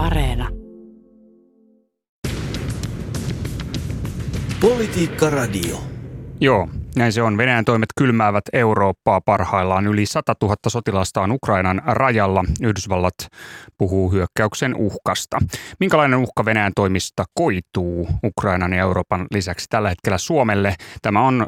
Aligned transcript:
Areena. 0.00 0.48
Politiikka 4.60 5.30
Radio. 5.30 5.76
Joo, 6.40 6.68
näin 6.96 7.12
se 7.12 7.22
on. 7.22 7.36
Venäjän 7.36 7.64
toimet 7.64 7.88
kylmäävät 7.98 8.44
Eurooppaa 8.52 9.20
parhaillaan. 9.20 9.86
Yli 9.86 10.06
100 10.06 10.34
000 10.42 10.56
sotilasta 10.68 11.20
on 11.22 11.32
Ukrainan 11.32 11.82
rajalla. 11.86 12.44
Yhdysvallat 12.62 13.14
puhuu 13.78 14.12
hyökkäyksen 14.12 14.74
uhkasta. 14.74 15.38
Minkälainen 15.80 16.18
uhka 16.18 16.44
Venäjän 16.44 16.72
toimista 16.76 17.24
koituu 17.34 18.08
Ukrainan 18.24 18.72
ja 18.72 18.80
Euroopan 18.80 19.26
lisäksi 19.34 19.66
tällä 19.70 19.88
hetkellä 19.88 20.18
Suomelle? 20.18 20.74
Tämä 21.02 21.20
on 21.20 21.40
ö, 21.42 21.46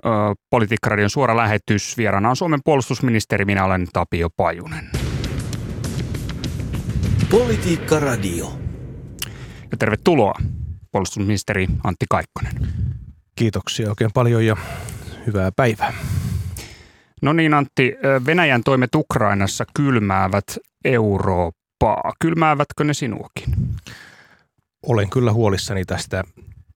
Politiikka-radion 0.50 1.10
suora 1.10 1.36
lähetys. 1.36 1.96
Vieraana 1.98 2.30
on 2.30 2.36
Suomen 2.36 2.60
puolustusministeri. 2.64 3.44
Minä 3.44 3.64
olen 3.64 3.86
Tapio 3.92 4.28
Pajunen. 4.36 4.90
Politiikka 7.32 8.00
Radio. 8.00 8.52
Ja 9.70 9.76
tervetuloa 9.78 10.34
puolustusministeri 10.90 11.66
Antti 11.84 12.06
Kaikkonen. 12.10 12.52
Kiitoksia 13.36 13.88
oikein 13.88 14.10
paljon 14.14 14.46
ja 14.46 14.56
hyvää 15.26 15.52
päivää. 15.56 15.92
No 17.22 17.32
niin 17.32 17.54
Antti, 17.54 17.94
Venäjän 18.26 18.62
toimet 18.64 18.94
Ukrainassa 18.94 19.64
kylmäävät 19.74 20.44
Eurooppaa. 20.84 22.12
Kylmäävätkö 22.20 22.84
ne 22.84 22.94
sinuakin? 22.94 23.54
Olen 24.86 25.10
kyllä 25.10 25.32
huolissani 25.32 25.84
tästä 25.84 26.24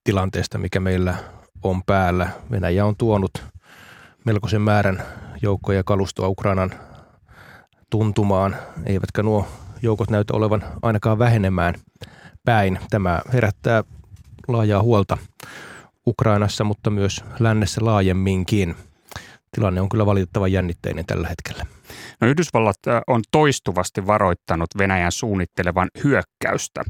tilanteesta, 0.03 0.57
mikä 0.57 0.79
meillä 0.79 1.15
on 1.63 1.81
päällä. 1.85 2.29
Venäjä 2.51 2.85
on 2.85 2.95
tuonut 2.97 3.43
melkoisen 4.25 4.61
määrän 4.61 5.03
joukkoja 5.41 5.79
ja 5.79 5.83
kalustoa 5.83 6.27
Ukrainan 6.27 6.73
tuntumaan, 7.89 8.55
eivätkä 8.85 9.23
nuo 9.23 9.47
joukot 9.81 10.09
näytä 10.09 10.33
olevan 10.33 10.63
ainakaan 10.81 11.19
vähenemään 11.19 11.75
päin. 12.45 12.79
Tämä 12.89 13.21
herättää 13.33 13.83
laajaa 14.47 14.81
huolta 14.81 15.17
Ukrainassa, 16.07 16.63
mutta 16.63 16.89
myös 16.89 17.23
lännessä 17.39 17.85
laajemminkin. 17.85 18.75
Tilanne 19.51 19.81
on 19.81 19.89
kyllä 19.89 20.05
valitettavan 20.05 20.51
jännitteinen 20.51 21.05
tällä 21.05 21.27
hetkellä. 21.27 21.65
No 22.21 22.27
Yhdysvallat 22.27 22.77
on 23.07 23.21
toistuvasti 23.31 24.07
varoittanut 24.07 24.69
Venäjän 24.77 25.11
suunnittelevan 25.11 25.89
hyökkäystä 26.03 26.83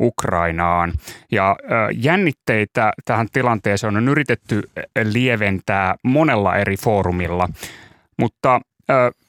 Ukrainaan. 0.00 0.92
Ja 1.32 1.56
jännitteitä 1.94 2.92
tähän 3.04 3.28
tilanteeseen 3.32 3.96
on 3.96 4.08
yritetty 4.08 4.62
lieventää 5.04 5.94
monella 6.02 6.56
eri 6.56 6.76
foorumilla. 6.76 7.48
Mutta 8.18 8.60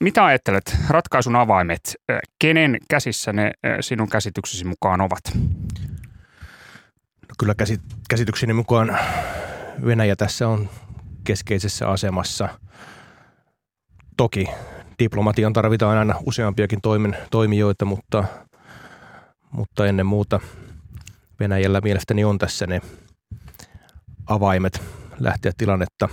mitä 0.00 0.24
ajattelet, 0.24 0.76
ratkaisun 0.88 1.36
avaimet, 1.36 1.94
kenen 2.38 2.78
käsissä 2.88 3.32
ne 3.32 3.52
sinun 3.80 4.08
käsityksesi 4.08 4.64
mukaan 4.64 5.00
ovat? 5.00 5.20
No 7.28 7.34
kyllä 7.38 7.54
käsitykseni 8.08 8.52
mukaan 8.52 8.98
Venäjä 9.84 10.16
tässä 10.16 10.48
on 10.48 10.68
keskeisessä 11.24 11.88
asemassa. 11.88 12.48
Toki 14.16 14.46
diplomatian 14.98 15.52
tarvitaan 15.52 15.98
aina 15.98 16.14
useampiakin 16.26 16.80
toimin, 16.80 17.16
toimijoita, 17.30 17.84
mutta, 17.84 18.24
mutta 19.50 19.86
ennen 19.86 20.06
muuta 20.06 20.40
Venäjällä 21.40 21.80
mielestäni 21.80 22.24
on 22.24 22.38
tässä 22.38 22.66
ne 22.66 22.80
avaimet 24.26 24.82
lähteä 25.18 25.52
tilannetta 25.58 26.08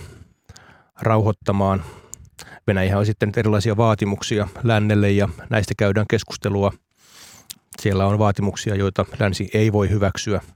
rauhoittamaan. 1.02 1.84
Venäjä 2.68 2.98
on 2.98 3.06
sitten 3.06 3.32
erilaisia 3.38 3.78
vaatimuksia 3.78 4.48
lännelle 4.64 5.12
ja 5.12 5.30
näistä 5.50 5.74
käydään 5.78 6.06
keskustelua. 6.10 6.72
Siellä 7.82 8.06
on 8.06 8.20
vaatimuksia, 8.20 8.76
joita 8.76 9.06
länsi 9.20 9.50
ei 9.54 9.74
voi 9.74 9.90
hyväksyä– 9.90 10.42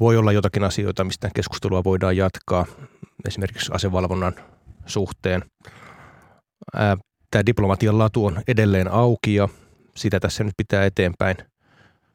voi 0.00 0.16
olla 0.16 0.32
jotakin 0.32 0.64
asioita, 0.64 1.04
mistä 1.04 1.30
keskustelua 1.34 1.84
voidaan 1.84 2.16
jatkaa, 2.16 2.66
esimerkiksi 3.28 3.72
asevalvonnan 3.74 4.32
suhteen. 4.86 5.44
Tämä 7.30 7.46
diplomatian 7.46 7.98
latu 7.98 8.26
on 8.26 8.42
edelleen 8.48 8.92
auki 8.92 9.34
ja 9.34 9.48
sitä 9.96 10.20
tässä 10.20 10.44
nyt 10.44 10.54
pitää 10.56 10.84
eteenpäin 10.84 11.36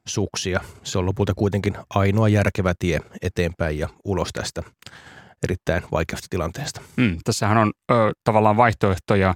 suksia. 0.08 0.62
Se 0.84 0.98
on 0.98 1.06
lopulta 1.06 1.34
kuitenkin 1.34 1.78
ainoa 1.90 2.30
järkevä 2.30 2.74
tie 2.80 3.00
eteenpäin 3.22 3.80
ja 3.80 3.90
ulos 4.06 4.30
tästä 4.34 4.64
erittäin 5.44 5.84
vaikeasta 5.92 6.28
tilanteesta. 6.30 6.82
Mm, 6.96 7.18
tässähän 7.24 7.58
on 7.58 7.72
ö, 7.92 8.12
tavallaan 8.24 8.58
vaihtoehtoja, 8.58 9.34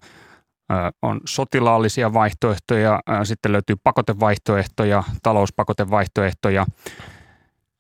ö, 0.72 0.76
on 1.02 1.22
sotilaallisia 1.26 2.14
vaihtoehtoja, 2.14 3.00
ö, 3.10 3.26
sitten 3.26 3.52
löytyy 3.52 3.76
pakotevaihtoehtoja, 3.84 5.04
talouspakotevaihtoehtoja 5.24 6.66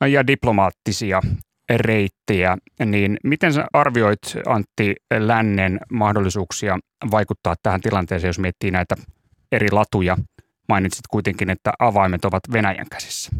ja 0.07 0.27
diplomaattisia 0.27 1.21
reittejä, 1.69 2.57
niin 2.85 3.17
miten 3.23 3.53
sä 3.53 3.65
arvioit 3.73 4.21
Antti 4.47 4.95
Lännen 5.19 5.79
mahdollisuuksia 5.91 6.79
vaikuttaa 7.11 7.55
tähän 7.63 7.81
tilanteeseen, 7.81 8.29
jos 8.29 8.39
miettii 8.39 8.71
näitä 8.71 8.95
eri 9.51 9.71
latuja? 9.71 10.17
Mainitsit 10.69 11.07
kuitenkin, 11.09 11.49
että 11.49 11.73
avaimet 11.79 12.25
ovat 12.25 12.43
Venäjän 12.51 12.89
käsissä. 12.91 13.31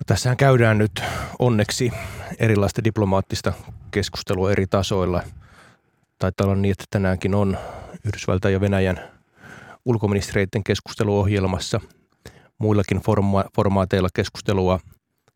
No, 0.00 0.04
tässähän 0.06 0.36
käydään 0.36 0.78
nyt 0.78 1.02
onneksi 1.38 1.92
erilaista 2.38 2.84
diplomaattista 2.84 3.52
keskustelua 3.90 4.52
eri 4.52 4.66
tasoilla. 4.66 5.22
Taitaa 6.18 6.44
olla 6.44 6.56
niin, 6.56 6.72
että 6.72 6.84
tänäänkin 6.90 7.34
on 7.34 7.58
Yhdysvaltain 8.04 8.52
ja 8.52 8.60
Venäjän 8.60 9.00
ulkoministereiden 9.84 10.64
keskusteluohjelmassa– 10.64 11.80
muillakin 12.60 12.98
forma- 12.98 13.50
formaateilla 13.56 14.08
keskustelua 14.14 14.80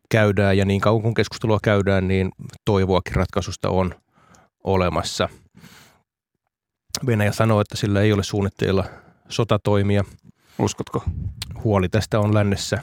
käydään 0.09 0.57
ja 0.57 0.65
niin 0.65 0.81
kauan 0.81 1.01
kun 1.01 1.13
keskustelua 1.13 1.59
käydään, 1.63 2.07
niin 2.07 2.31
toivoakin 2.65 3.15
ratkaisusta 3.15 3.69
on 3.69 3.95
olemassa. 4.63 5.29
Venäjä 7.05 7.31
sanoo, 7.31 7.61
että 7.61 7.77
sillä 7.77 8.01
ei 8.01 8.13
ole 8.13 8.23
suunnitteilla 8.23 8.85
sotatoimia. 9.29 10.03
Uskotko? 10.59 11.03
Huoli 11.63 11.89
tästä 11.89 12.19
on 12.19 12.33
lännessä 12.33 12.81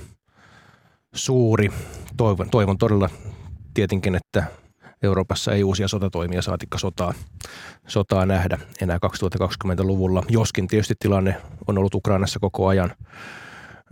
suuri. 1.14 1.68
Toivon, 2.16 2.50
toivon 2.50 2.78
todella 2.78 3.10
tietenkin, 3.74 4.14
että 4.14 4.44
Euroopassa 5.02 5.52
ei 5.52 5.64
uusia 5.64 5.88
sotatoimia 5.88 6.42
saatikka 6.42 6.78
sotaa, 6.78 7.14
sotaa 7.86 8.26
nähdä 8.26 8.58
enää 8.82 8.98
2020-luvulla. 9.06 10.22
Joskin 10.28 10.68
tietysti 10.68 10.94
tilanne 10.98 11.36
on 11.68 11.78
ollut 11.78 11.94
Ukrainassa 11.94 12.40
koko 12.40 12.66
ajan 12.66 12.94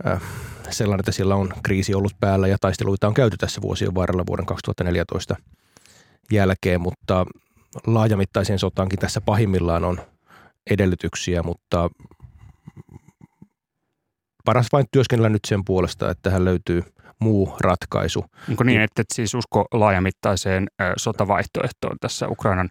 Äh, 0.07 0.21
sellainen, 0.69 0.99
että 0.99 1.11
siellä 1.11 1.35
on 1.35 1.53
kriisi 1.63 1.93
ollut 1.93 2.15
päällä 2.19 2.47
ja 2.47 2.57
taisteluita 2.61 3.07
on 3.07 3.13
käyty 3.13 3.37
tässä 3.37 3.61
vuosien 3.61 3.95
varrella 3.95 4.23
vuoden 4.27 4.45
2014 4.45 5.35
jälkeen, 6.31 6.81
mutta 6.81 7.25
laajamittaiseen 7.87 8.59
sotaankin 8.59 8.99
tässä 8.99 9.21
pahimmillaan 9.21 9.85
on 9.85 10.01
edellytyksiä, 10.69 11.43
mutta 11.43 11.89
paras 14.45 14.67
vain 14.71 14.85
työskennellä 14.91 15.29
nyt 15.29 15.45
sen 15.47 15.65
puolesta, 15.65 16.11
että 16.11 16.21
tähän 16.21 16.45
löytyy 16.45 16.83
muu 17.21 17.55
ratkaisu. 17.61 18.25
Onko 18.49 18.63
niin, 18.63 18.81
että 18.81 19.01
et 19.01 19.07
siis 19.13 19.33
usko 19.33 19.65
laajamittaiseen 19.73 20.67
sotavaihtoehtoon 20.97 21.97
tässä 22.01 22.27
Ukrainan 22.27 22.69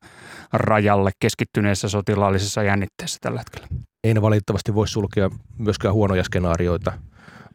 rajalle 0.52 1.10
keskittyneessä 1.20 1.88
sotilaallisessa 1.88 2.62
jännitteessä 2.62 3.18
tällä 3.20 3.40
hetkellä? 3.40 3.66
Ei 4.04 4.14
ne 4.14 4.22
valitettavasti 4.22 4.74
voi 4.74 4.88
sulkea 4.88 5.30
myöskään 5.58 5.94
huonoja 5.94 6.24
skenaarioita 6.24 6.92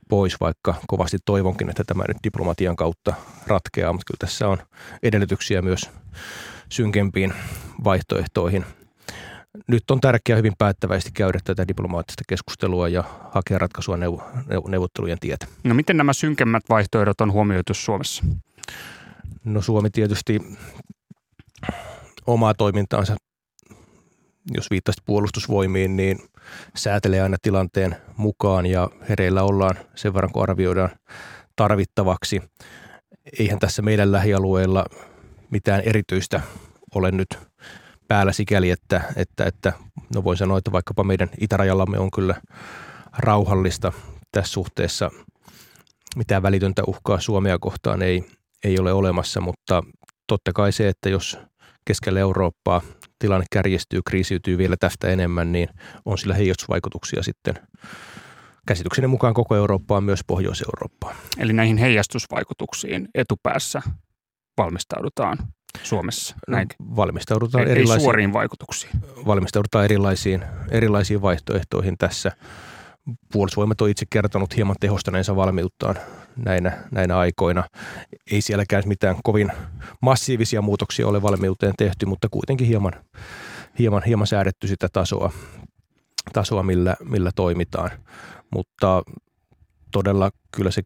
pois, 0.10 0.40
vaikka 0.40 0.76
kovasti 0.88 1.18
toivonkin, 1.26 1.70
että 1.70 1.84
tämä 1.84 2.04
nyt 2.08 2.18
diplomatian 2.24 2.76
kautta 2.76 3.14
ratkeaa, 3.48 3.94
mutta 3.94 4.06
kyllä 4.08 4.20
tässä 4.20 4.48
on 4.48 4.58
edellytyksiä 5.04 5.62
myös 5.62 5.90
synkempiin 6.70 7.34
vaihtoehtoihin. 7.84 8.66
Nyt 9.68 9.92
on 9.92 10.02
tärkeää 10.02 10.38
hyvin 10.38 10.54
päättäväisesti 10.58 11.12
käydä 11.14 11.40
tätä 11.44 11.68
diplomaattista 11.68 12.24
keskustelua 12.28 12.90
ja 12.90 13.04
hakea 13.32 13.58
ratkaisua 13.58 13.98
neuvottelujen 14.68 15.20
tietä. 15.20 15.48
No 15.64 15.74
miten 15.76 15.98
nämä 15.98 16.14
synkemmät 16.14 16.64
vaihtoehdot 16.70 17.22
on 17.22 17.32
huomioitu 17.32 17.74
Suomessa? 17.74 18.24
No 19.44 19.62
Suomi 19.62 19.90
tietysti 19.90 20.40
omaa 22.28 22.54
toimintaansa 22.54 23.16
jos 24.54 24.70
viittasit 24.72 25.04
puolustusvoimiin, 25.06 25.96
niin 25.96 26.20
säätelee 26.76 27.22
aina 27.22 27.38
tilanteen 27.42 27.96
mukaan 28.18 28.66
ja 28.66 28.90
hereillä 29.10 29.44
ollaan 29.44 29.76
sen 29.96 30.14
verran, 30.14 30.32
kun 30.32 30.44
arvioidaan 30.44 30.90
tarvittavaksi. 31.56 32.42
Eihän 33.40 33.60
tässä 33.60 33.82
meidän 33.82 34.12
lähialueilla 34.12 34.86
mitään 35.50 35.82
erityistä 35.82 36.42
ole 36.96 37.12
nyt 37.12 37.28
päällä 38.08 38.32
sikäli, 38.32 38.70
että, 38.70 39.02
että, 39.16 39.46
että 39.46 39.74
no 40.16 40.24
voin 40.24 40.38
sanoa, 40.38 40.58
että 40.58 40.72
vaikkapa 40.72 41.04
meidän 41.04 41.30
itärajallamme 41.42 42.00
on 42.00 42.12
kyllä 42.12 42.36
rauhallista 43.18 43.94
tässä 44.32 44.54
suhteessa. 44.54 45.12
Mitään 46.16 46.44
välitöntä 46.44 46.84
uhkaa 46.88 47.20
Suomea 47.20 47.60
kohtaan 47.60 48.02
ei, 48.02 48.24
ei 48.64 48.80
ole 48.80 48.94
olemassa, 48.94 49.42
mutta 49.42 49.84
totta 50.28 50.54
kai 50.54 50.72
se, 50.72 50.88
että 50.88 51.10
jos 51.10 51.40
keskellä 51.86 52.20
Eurooppaa 52.20 52.82
tilanne 53.20 53.46
kärjestyy, 53.52 54.02
kriisiytyy 54.08 54.58
vielä 54.58 54.76
tästä 54.80 55.08
enemmän, 55.08 55.52
niin 55.52 55.70
on 56.06 56.18
sillä 56.18 56.34
heijastusvaikutuksia 56.34 57.24
sitten 57.24 57.56
käsitykseni 58.68 59.08
mukaan 59.08 59.34
koko 59.34 59.56
Eurooppaan, 59.56 60.04
myös 60.04 60.20
Pohjois-Eurooppaan. 60.28 61.16
Eli 61.38 61.54
näihin 61.54 61.78
heijastusvaikutuksiin 61.78 63.08
etupäässä 63.16 63.82
valmistaudutaan 64.58 65.38
Suomessa. 65.84 66.36
Näin. 66.48 66.68
Valmistaudutaan, 66.96 67.64
Ei, 67.64 67.68
ei 67.68 67.72
erilaisiin, 67.72 68.04
suoriin 68.04 68.34
vaikutuksiin. 68.34 68.92
valmistaudutaan 69.26 69.86
erilaisiin, 69.86 70.44
erilaisiin 70.72 71.22
vaihtoehtoihin 71.22 71.98
tässä. 71.98 72.32
Puolustusvoimat 73.32 73.82
on 73.82 73.90
itse 73.90 74.06
kertonut 74.10 74.56
hieman 74.56 74.76
tehostaneensa 74.80 75.36
valmiuttaan 75.36 75.96
näinä, 76.46 76.78
näinä 76.92 77.18
aikoina. 77.18 77.64
Ei 78.32 78.42
sielläkään 78.42 78.84
mitään 78.86 79.16
kovin 79.24 79.52
massiivisia 80.02 80.62
muutoksia 80.62 81.08
ole 81.08 81.22
valmiuteen 81.22 81.74
tehty, 81.78 82.06
mutta 82.06 82.28
kuitenkin 82.32 82.68
hieman, 82.68 82.94
hieman, 83.80 84.04
hieman 84.04 84.28
säädetty 84.28 84.68
sitä 84.68 84.88
tasoa, 84.94 85.32
tasoa 86.34 86.64
millä, 86.64 86.96
millä 87.04 87.32
toimitaan. 87.36 87.90
Mutta 88.52 89.04
todella 89.92 90.32
kyllä 90.56 90.72
se 90.72 90.82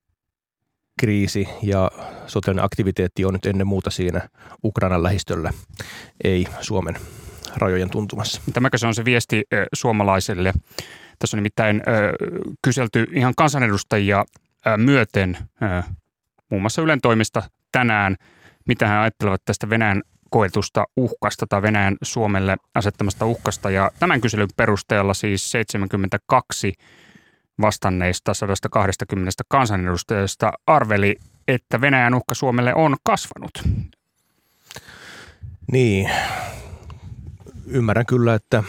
kriisi 1.00 1.48
ja 1.64 1.92
sotilainen 2.28 2.66
aktiviteetti 2.66 3.26
on 3.26 3.34
nyt 3.34 3.46
ennen 3.46 3.68
muuta 3.68 3.90
siinä 3.90 4.30
Ukrainan 4.64 5.04
lähistöllä, 5.04 5.54
ei 6.24 6.48
Suomen 6.62 6.96
rajojen 7.58 7.90
tuntumassa. 7.90 8.42
Tämäkö 8.54 8.78
se 8.78 8.88
on 8.88 8.96
se 8.96 9.06
viesti 9.06 9.44
ö, 9.54 9.66
suomalaiselle? 9.74 10.54
Tässä 11.20 11.38
on 11.38 11.40
nimittäin 11.40 11.82
ö, 11.88 12.14
kyselty 12.62 13.08
ihan 13.14 13.34
kansanedustajia 13.38 14.26
ö, 14.68 14.78
myöten, 14.78 15.38
muun 16.50 16.62
muassa 16.62 16.82
Ylen 16.82 17.02
toimista 17.02 17.44
tänään, 17.72 18.16
mitä 18.68 18.88
he 18.88 18.94
ajattelevat 18.94 19.42
tästä 19.46 19.70
Venäjän 19.70 20.02
koetusta 20.30 20.86
uhkasta 20.98 21.48
tai 21.50 21.62
Venäjän 21.62 21.98
Suomelle 22.02 22.58
asettamasta 22.76 23.26
uhkasta. 23.26 23.70
Ja 23.70 23.92
tämän 24.00 24.22
kyselyn 24.22 24.48
perusteella 24.58 25.14
siis 25.14 25.52
72 25.52 26.74
vastanneista 27.62 28.34
120 28.34 29.44
kansanedustajasta 29.48 30.52
arveli, 30.68 31.16
että 31.48 31.82
Venäjän 31.82 32.14
uhka 32.14 32.36
Suomelle 32.36 32.76
on 32.76 32.96
kasvanut. 33.04 33.52
Niin, 35.72 36.10
ymmärrän 37.68 38.06
kyllä, 38.06 38.34
että 38.34 38.64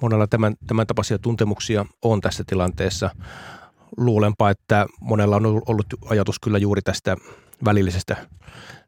monella 0.00 0.26
tämän, 0.26 0.54
tämän 0.66 0.86
tapaisia 0.86 1.18
tuntemuksia 1.18 1.86
on 2.02 2.20
tässä 2.20 2.44
tilanteessa. 2.46 3.10
Luulenpa, 3.96 4.50
että 4.50 4.86
monella 5.00 5.36
on 5.36 5.46
ollut 5.46 5.86
ajatus 6.10 6.40
kyllä 6.40 6.58
juuri 6.58 6.82
tästä 6.82 7.16
välillisestä 7.64 8.16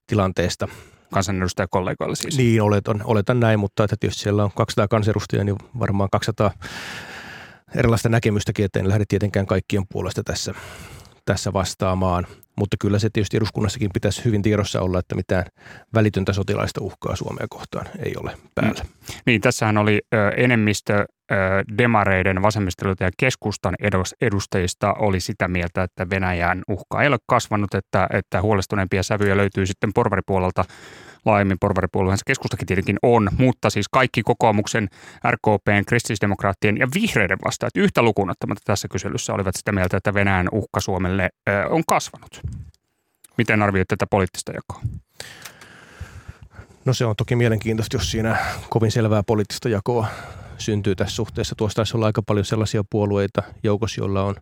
tilanteesta. 0.06 0.68
Kansanedustajakollegoilla 1.12 2.14
siis. 2.14 2.38
Niin, 2.38 2.62
oletan, 2.62 3.00
oletan 3.04 3.40
näin, 3.40 3.60
mutta 3.60 3.84
että 3.84 3.96
tietysti 4.00 4.22
siellä 4.22 4.44
on 4.44 4.50
200 4.54 4.88
kansanedustajaa, 4.88 5.44
niin 5.44 5.56
varmaan 5.78 6.08
200 6.12 6.50
erilaista 7.76 8.08
näkemystäkin, 8.08 8.64
että 8.64 8.78
en 8.78 8.88
lähde 8.88 9.04
tietenkään 9.08 9.46
kaikkien 9.46 9.86
puolesta 9.92 10.22
tässä, 10.24 10.54
tässä 11.24 11.52
vastaamaan. 11.52 12.26
Mutta 12.56 12.76
kyllä 12.80 12.98
se 12.98 13.10
tietysti 13.12 13.36
eduskunnassakin 13.36 13.90
pitäisi 13.94 14.24
hyvin 14.24 14.42
tiedossa 14.42 14.80
olla, 14.80 14.98
että 14.98 15.14
mitään 15.14 15.44
välitöntä 15.94 16.32
sotilaista 16.32 16.80
uhkaa 16.80 17.16
Suomea 17.16 17.46
kohtaan 17.50 17.86
ei 18.04 18.14
ole 18.16 18.36
päällä. 18.54 18.82
Mm. 18.82 19.14
Niin, 19.26 19.40
tässähän 19.40 19.78
oli 19.78 20.00
enemmistö 20.36 21.04
demareiden, 21.78 22.42
vasemmistoliiton 22.42 23.06
ja 23.06 23.10
keskustan 23.16 23.74
edus- 23.82 24.14
edustajista 24.20 24.92
oli 24.92 25.20
sitä 25.20 25.48
mieltä, 25.48 25.82
että 25.82 26.10
Venäjän 26.10 26.62
uhka 26.68 27.02
ei 27.02 27.08
ole 27.08 27.18
kasvanut, 27.26 27.74
että, 27.74 28.06
että 28.12 28.42
huolestuneempia 28.42 29.02
sävyjä 29.02 29.36
löytyy 29.36 29.66
sitten 29.66 29.90
porvaripuolelta 29.94 30.64
laajemmin 31.24 31.56
porvaripuolueen 31.60 32.18
keskustakin 32.26 32.66
tietenkin 32.66 32.96
on, 33.02 33.28
mutta 33.38 33.70
siis 33.70 33.88
kaikki 33.88 34.22
kokoomuksen, 34.22 34.88
RKPn, 35.30 35.82
kristillisdemokraattien 35.86 36.76
ja 36.76 36.86
vihreiden 36.94 37.38
vastaajat 37.44 37.76
yhtä 37.76 38.02
lukuun 38.02 38.30
ottamatta 38.30 38.62
tässä 38.64 38.88
kyselyssä 38.88 39.34
olivat 39.34 39.56
sitä 39.56 39.72
mieltä, 39.72 39.96
että 39.96 40.14
Venäjän 40.14 40.48
uhka 40.52 40.80
Suomelle 40.80 41.30
ö, 41.48 41.66
on 41.68 41.82
kasvanut. 41.86 42.40
Miten 43.38 43.62
arvioit 43.62 43.88
tätä 43.88 44.06
poliittista 44.10 44.52
jakoa? 44.52 44.82
No 46.84 46.92
se 46.92 47.04
on 47.04 47.16
toki 47.16 47.36
mielenkiintoista, 47.36 47.96
jos 47.96 48.10
siinä 48.10 48.36
kovin 48.68 48.90
selvää 48.90 49.22
poliittista 49.22 49.68
jakoa 49.68 50.06
syntyy 50.58 50.94
tässä 50.94 51.16
suhteessa. 51.16 51.54
Tuossa 51.54 51.76
taisi 51.76 51.96
olla 51.96 52.06
aika 52.06 52.22
paljon 52.22 52.44
sellaisia 52.44 52.84
puolueita 52.90 53.42
joukossa, 53.62 54.00
joilla 54.00 54.22
on 54.22 54.34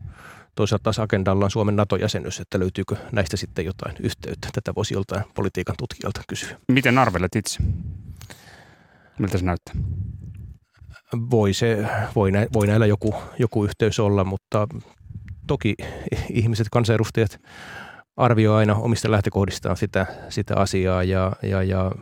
toisaalta 0.55 0.83
taas 0.83 0.99
agendalla 0.99 1.45
on 1.45 1.51
Suomen 1.51 1.77
NATO-jäsenyys, 1.77 2.41
että 2.41 2.59
löytyykö 2.59 2.97
näistä 3.13 3.37
sitten 3.37 3.65
jotain 3.65 3.97
yhteyttä. 4.01 4.49
Tätä 4.53 4.75
voisi 4.77 4.95
joltain 4.95 5.25
politiikan 5.35 5.75
tutkijalta 5.79 6.21
kysyä. 6.29 6.57
Miten 6.69 6.99
arvelet 6.99 7.37
itse? 7.37 7.59
Miltä 9.19 9.39
se 9.39 9.45
näyttää? 9.45 9.75
Voi, 11.31 11.53
se, 11.53 11.87
voi, 12.17 12.31
nä, 12.31 12.47
voi 12.53 12.67
näillä 12.67 12.87
joku, 12.87 13.15
joku 13.39 13.65
yhteys 13.65 14.01
olla, 14.01 14.25
mutta 14.25 14.69
toki 15.47 15.75
ihmiset, 16.31 16.67
kansanedustajat 16.73 17.41
arvioi 18.17 18.59
aina 18.59 18.75
omista 18.75 19.11
lähtökohdistaan 19.11 19.77
sitä, 19.77 20.07
sitä 20.29 20.57
asiaa 20.57 21.03
ja, 21.03 21.33
ja, 21.43 21.63
ja 21.63 21.93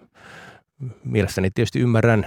mielestäni 1.04 1.50
tietysti 1.54 1.80
ymmärrän 1.80 2.26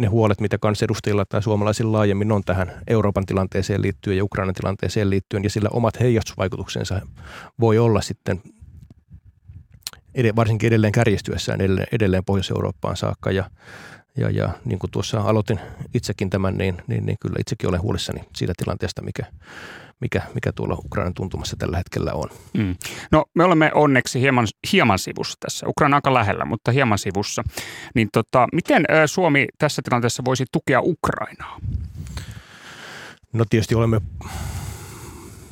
ne 0.00 0.06
huolet, 0.06 0.40
mitä 0.40 0.58
kansanedustajilla 0.58 1.24
tai 1.24 1.42
suomalaisilla 1.42 1.92
laajemmin 1.92 2.32
on 2.32 2.42
tähän 2.44 2.72
Euroopan 2.86 3.26
tilanteeseen 3.26 3.82
liittyen 3.82 4.16
ja 4.16 4.24
Ukrainan 4.24 4.54
tilanteeseen 4.54 5.10
liittyen, 5.10 5.44
ja 5.44 5.50
sillä 5.50 5.68
omat 5.72 6.00
heijastusvaikutuksensa 6.00 7.00
voi 7.60 7.78
olla 7.78 8.00
sitten 8.00 8.42
varsinkin 10.36 10.66
edelleen 10.66 10.92
kärjistyessään 10.92 11.60
edelleen, 11.60 11.86
edelleen 11.92 12.24
Pohjois-Eurooppaan 12.24 12.96
saakka. 12.96 13.30
Ja, 13.30 13.50
ja, 14.16 14.30
ja 14.30 14.50
niin 14.64 14.78
kuin 14.78 14.90
tuossa 14.90 15.20
aloitin 15.20 15.60
itsekin 15.94 16.30
tämän, 16.30 16.58
niin, 16.58 16.82
niin, 16.86 17.06
niin 17.06 17.16
kyllä 17.20 17.36
itsekin 17.38 17.68
olen 17.68 17.82
huolissani 17.82 18.20
siitä 18.36 18.52
tilanteesta, 18.56 19.02
mikä, 19.02 19.26
mikä, 20.00 20.22
mikä 20.34 20.52
tuolla 20.52 20.76
Ukrainan 20.84 21.14
tuntumassa 21.14 21.56
tällä 21.56 21.76
hetkellä 21.76 22.12
on. 22.12 22.28
Mm. 22.54 22.76
No 23.12 23.24
me 23.34 23.44
olemme 23.44 23.70
onneksi 23.74 24.20
hieman, 24.20 24.46
hieman 24.72 24.98
sivussa 24.98 25.36
tässä. 25.40 25.66
Ukraina 25.68 25.96
aika 25.96 26.14
lähellä, 26.14 26.44
mutta 26.44 26.72
hieman 26.72 26.98
sivussa. 26.98 27.42
Niin 27.94 28.08
tota, 28.12 28.48
miten 28.52 28.84
Suomi 29.06 29.46
tässä 29.58 29.82
tilanteessa 29.84 30.22
voisi 30.24 30.44
tukea 30.52 30.80
Ukrainaa? 30.80 31.60
No 33.32 33.44
tietysti 33.50 33.74
olemme 33.74 34.00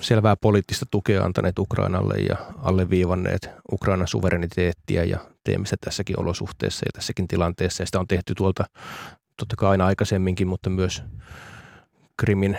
selvää 0.01 0.37
poliittista 0.37 0.87
tukea 0.91 1.25
antaneet 1.25 1.59
Ukrainalle 1.59 2.15
ja 2.15 2.37
alleviivanneet 2.63 3.51
Ukrainan 3.73 4.09
suvereniteettia 4.09 5.05
ja 5.05 5.19
teemistä 5.45 5.77
tässäkin 5.81 6.21
olosuhteessa 6.21 6.87
ja 6.87 6.91
tässäkin 6.95 7.29
tilanteessa. 7.29 7.83
Ja 7.83 7.87
sitä 7.87 8.01
on 8.01 8.09
tehty 8.09 8.35
tuolta 8.35 8.65
totta 9.37 9.57
kai 9.57 9.71
aina 9.71 9.87
aikaisemminkin, 9.87 10.49
mutta 10.49 10.71
myös 10.71 11.03
Krimin, 12.17 12.59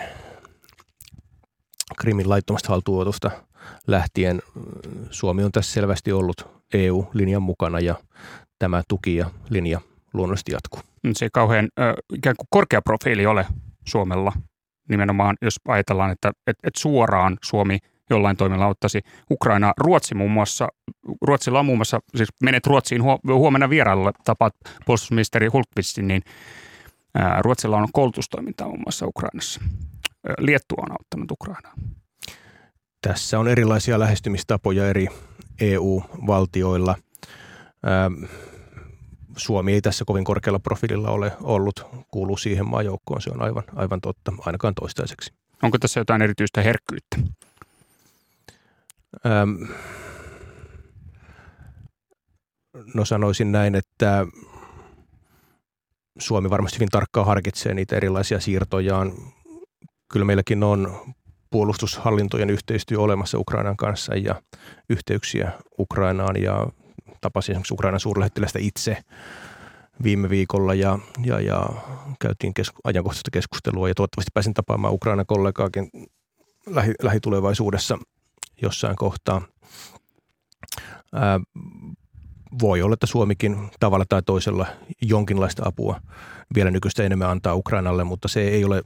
Krimin 2.00 2.28
laittomasta 2.28 2.68
haltuunotosta 2.68 3.30
lähtien 3.86 4.42
Suomi 5.10 5.44
on 5.44 5.52
tässä 5.52 5.72
selvästi 5.72 6.12
ollut 6.12 6.48
EU-linjan 6.74 7.42
mukana 7.42 7.80
ja 7.80 7.94
tämä 8.58 8.82
tuki 8.88 9.16
ja 9.16 9.30
linja 9.50 9.80
luonnollisesti 10.14 10.52
jatkuu. 10.52 10.80
Se 11.12 11.24
ei 11.24 11.30
kauhean 11.32 11.68
ikään 12.14 12.36
kuin 12.36 12.46
korkea 12.50 12.82
profiili 12.82 13.26
ole 13.26 13.46
Suomella 13.88 14.32
nimenomaan, 14.88 15.36
jos 15.42 15.56
ajatellaan, 15.68 16.10
että, 16.10 16.28
että, 16.28 16.68
että 16.68 16.80
suoraan 16.80 17.38
Suomi 17.44 17.78
jollain 18.10 18.36
toimilla 18.36 18.66
ottaisi 18.66 19.00
Ukraina. 19.30 19.72
Ruotsi 19.76 20.14
muun 20.14 20.30
muassa, 20.30 20.68
Ruotsilla 21.22 21.58
on 21.58 21.66
muun 21.66 21.78
muassa, 21.78 22.00
siis 22.16 22.28
menet 22.42 22.66
Ruotsiin 22.66 23.02
huomenna 23.24 23.70
vierailulle, 23.70 24.12
tapaat 24.24 24.54
puolustusministeri 24.86 25.46
Hultqvistin, 25.46 26.08
niin 26.08 26.22
Ruotsilla 27.40 27.76
on 27.76 27.88
koulutustoimintaa 27.92 28.66
muun 28.66 28.82
muassa 28.86 29.06
Ukrainassa. 29.06 29.60
Liettua 30.38 30.82
on 30.82 30.92
auttanut 30.92 31.30
Ukrainaa. 31.30 31.74
Tässä 33.02 33.38
on 33.38 33.48
erilaisia 33.48 33.98
lähestymistapoja 33.98 34.88
eri 34.88 35.08
EU-valtioilla. 35.60 36.96
Suomi 39.36 39.72
ei 39.72 39.80
tässä 39.80 40.04
kovin 40.04 40.24
korkealla 40.24 40.58
profiililla 40.58 41.10
ole 41.10 41.32
ollut, 41.40 41.86
kuuluu 42.10 42.36
siihen 42.36 42.68
maajoukkoon, 42.68 43.22
se 43.22 43.30
on 43.30 43.42
aivan, 43.42 43.64
aivan 43.76 44.00
totta, 44.00 44.32
ainakaan 44.46 44.74
toistaiseksi. 44.74 45.32
Onko 45.62 45.78
tässä 45.78 46.00
jotain 46.00 46.22
erityistä 46.22 46.62
herkkyyttä? 46.62 47.16
Ähm, 49.26 49.62
no 52.94 53.04
sanoisin 53.04 53.52
näin, 53.52 53.74
että 53.74 54.26
Suomi 56.18 56.50
varmasti 56.50 56.76
hyvin 56.76 56.88
tarkkaan 56.88 57.26
harkitsee 57.26 57.74
niitä 57.74 57.96
erilaisia 57.96 58.40
siirtojaan. 58.40 59.12
Kyllä 60.12 60.24
meilläkin 60.24 60.62
on 60.62 60.96
puolustushallintojen 61.50 62.50
yhteistyö 62.50 63.00
olemassa 63.00 63.38
Ukrainan 63.38 63.76
kanssa 63.76 64.14
ja 64.14 64.42
yhteyksiä 64.88 65.52
Ukrainaan 65.78 66.42
ja 66.42 66.66
tapasin 67.20 67.52
esimerkiksi 67.52 67.74
Ukrainan 67.74 68.00
suurlähettilästä 68.00 68.58
itse 68.62 68.96
viime 70.02 70.30
viikolla 70.30 70.74
ja, 70.74 70.98
ja, 71.24 71.40
ja 71.40 71.68
käytiin 72.20 72.54
kes, 72.54 72.70
ajankohtaista 72.84 73.30
keskustelua 73.30 73.88
ja 73.88 73.94
toivottavasti 73.94 74.30
pääsin 74.34 74.54
tapaamaan 74.54 74.94
Ukrainan 74.94 75.26
kollegaakin 75.26 75.90
lähi, 76.66 76.94
lähitulevaisuudessa 77.02 77.98
jossain 78.62 78.96
kohtaa. 78.96 79.42
Ää, 81.12 81.40
voi 82.62 82.82
olla, 82.82 82.94
että 82.94 83.06
Suomikin 83.06 83.70
tavalla 83.80 84.04
tai 84.08 84.22
toisella 84.22 84.66
jonkinlaista 85.02 85.62
apua 85.66 86.00
vielä 86.54 86.70
nykyistä 86.70 87.02
enemmän 87.02 87.30
antaa 87.30 87.54
Ukrainalle, 87.54 88.04
mutta 88.04 88.28
se 88.28 88.40
ei 88.40 88.64
ole 88.64 88.82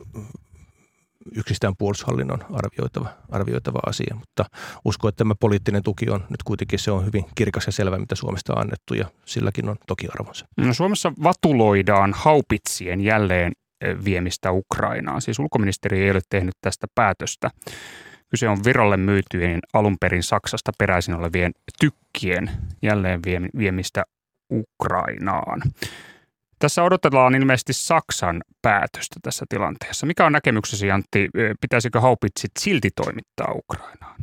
yksistään 1.36 1.74
puolustushallinnon 1.78 2.44
arvioitava, 2.52 3.08
arvioitava 3.30 3.78
asia, 3.86 4.14
mutta 4.14 4.44
uskon, 4.84 5.08
että 5.08 5.18
tämä 5.18 5.34
poliittinen 5.40 5.82
tuki 5.82 6.10
on 6.10 6.24
nyt 6.30 6.42
kuitenkin 6.42 6.78
se 6.78 6.90
on 6.90 7.06
hyvin 7.06 7.24
kirkas 7.34 7.66
ja 7.66 7.72
selvä, 7.72 7.98
mitä 7.98 8.14
Suomesta 8.14 8.52
on 8.52 8.60
annettu 8.60 8.94
ja 8.94 9.06
silläkin 9.24 9.68
on 9.68 9.76
toki 9.86 10.08
arvonsa. 10.20 10.46
No 10.56 10.74
Suomessa 10.74 11.12
vatuloidaan 11.22 12.12
haupitsien 12.16 13.00
jälleen 13.00 13.52
viemistä 14.04 14.52
Ukrainaan. 14.52 15.22
Siis 15.22 15.38
ulkoministeri 15.38 16.02
ei 16.02 16.10
ole 16.10 16.20
tehnyt 16.30 16.54
tästä 16.60 16.86
päätöstä. 16.94 17.50
Kyse 18.30 18.48
on 18.48 18.64
Virolle 18.64 18.96
myytyjen 18.96 19.60
alun 19.72 19.96
perin 20.00 20.22
Saksasta 20.22 20.72
peräisin 20.78 21.14
olevien 21.14 21.52
tykkien 21.80 22.50
jälleen 22.82 23.20
viemistä 23.58 24.04
Ukrainaan. 24.52 25.62
Tässä 26.64 26.82
odotellaan 26.82 27.34
ilmeisesti 27.34 27.72
Saksan 27.72 28.42
päätöstä 28.62 29.16
tässä 29.22 29.44
tilanteessa. 29.48 30.06
Mikä 30.06 30.26
on 30.26 30.32
näkemyksesi 30.32 30.90
Antti, 30.90 31.28
pitäisikö 31.60 32.00
haupitsit 32.00 32.50
silti 32.58 32.90
toimittaa 32.96 33.52
Ukrainaan? 33.52 34.20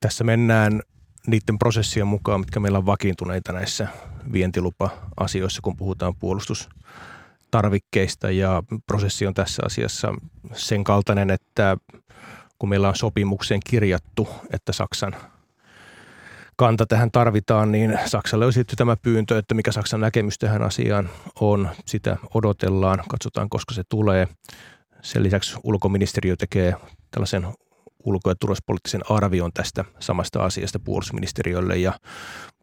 Tässä 0.00 0.24
mennään 0.24 0.80
niiden 1.26 1.58
prosessien 1.58 2.06
mukaan, 2.06 2.40
mitkä 2.40 2.60
meillä 2.60 2.78
on 2.78 2.86
vakiintuneita 2.86 3.52
näissä 3.52 3.88
vientilupa-asioissa, 4.32 5.62
kun 5.62 5.76
puhutaan 5.76 6.14
puolustustarvikkeista 6.16 8.30
ja 8.30 8.62
prosessi 8.86 9.26
on 9.26 9.34
tässä 9.34 9.62
asiassa 9.66 10.14
sen 10.52 10.84
kaltainen, 10.84 11.30
että 11.30 11.76
kun 12.58 12.68
meillä 12.68 12.88
on 12.88 12.96
sopimukseen 12.96 13.60
kirjattu, 13.70 14.28
että 14.52 14.72
Saksan 14.72 15.16
kanta 16.56 16.86
tähän 16.86 17.10
tarvitaan, 17.10 17.72
niin 17.72 17.98
Saksalle 18.06 18.46
on 18.46 18.52
sitten 18.52 18.76
tämä 18.76 18.96
pyyntö, 18.96 19.38
että 19.38 19.54
mikä 19.54 19.72
Saksan 19.72 20.00
näkemys 20.00 20.38
tähän 20.38 20.62
asiaan 20.62 21.10
on. 21.40 21.68
Sitä 21.86 22.16
odotellaan, 22.34 23.02
katsotaan 23.08 23.48
koska 23.48 23.74
se 23.74 23.82
tulee. 23.88 24.28
Sen 25.02 25.22
lisäksi 25.22 25.56
ulkoministeriö 25.64 26.36
tekee 26.36 26.74
tällaisen 27.10 27.46
ulko- 28.04 28.30
ja 28.30 28.34
turvallisuuspoliittisen 28.34 29.02
arvion 29.10 29.52
tästä 29.52 29.84
samasta 30.00 30.44
asiasta 30.44 30.78
puolustusministeriölle 30.78 31.76
ja 31.76 31.92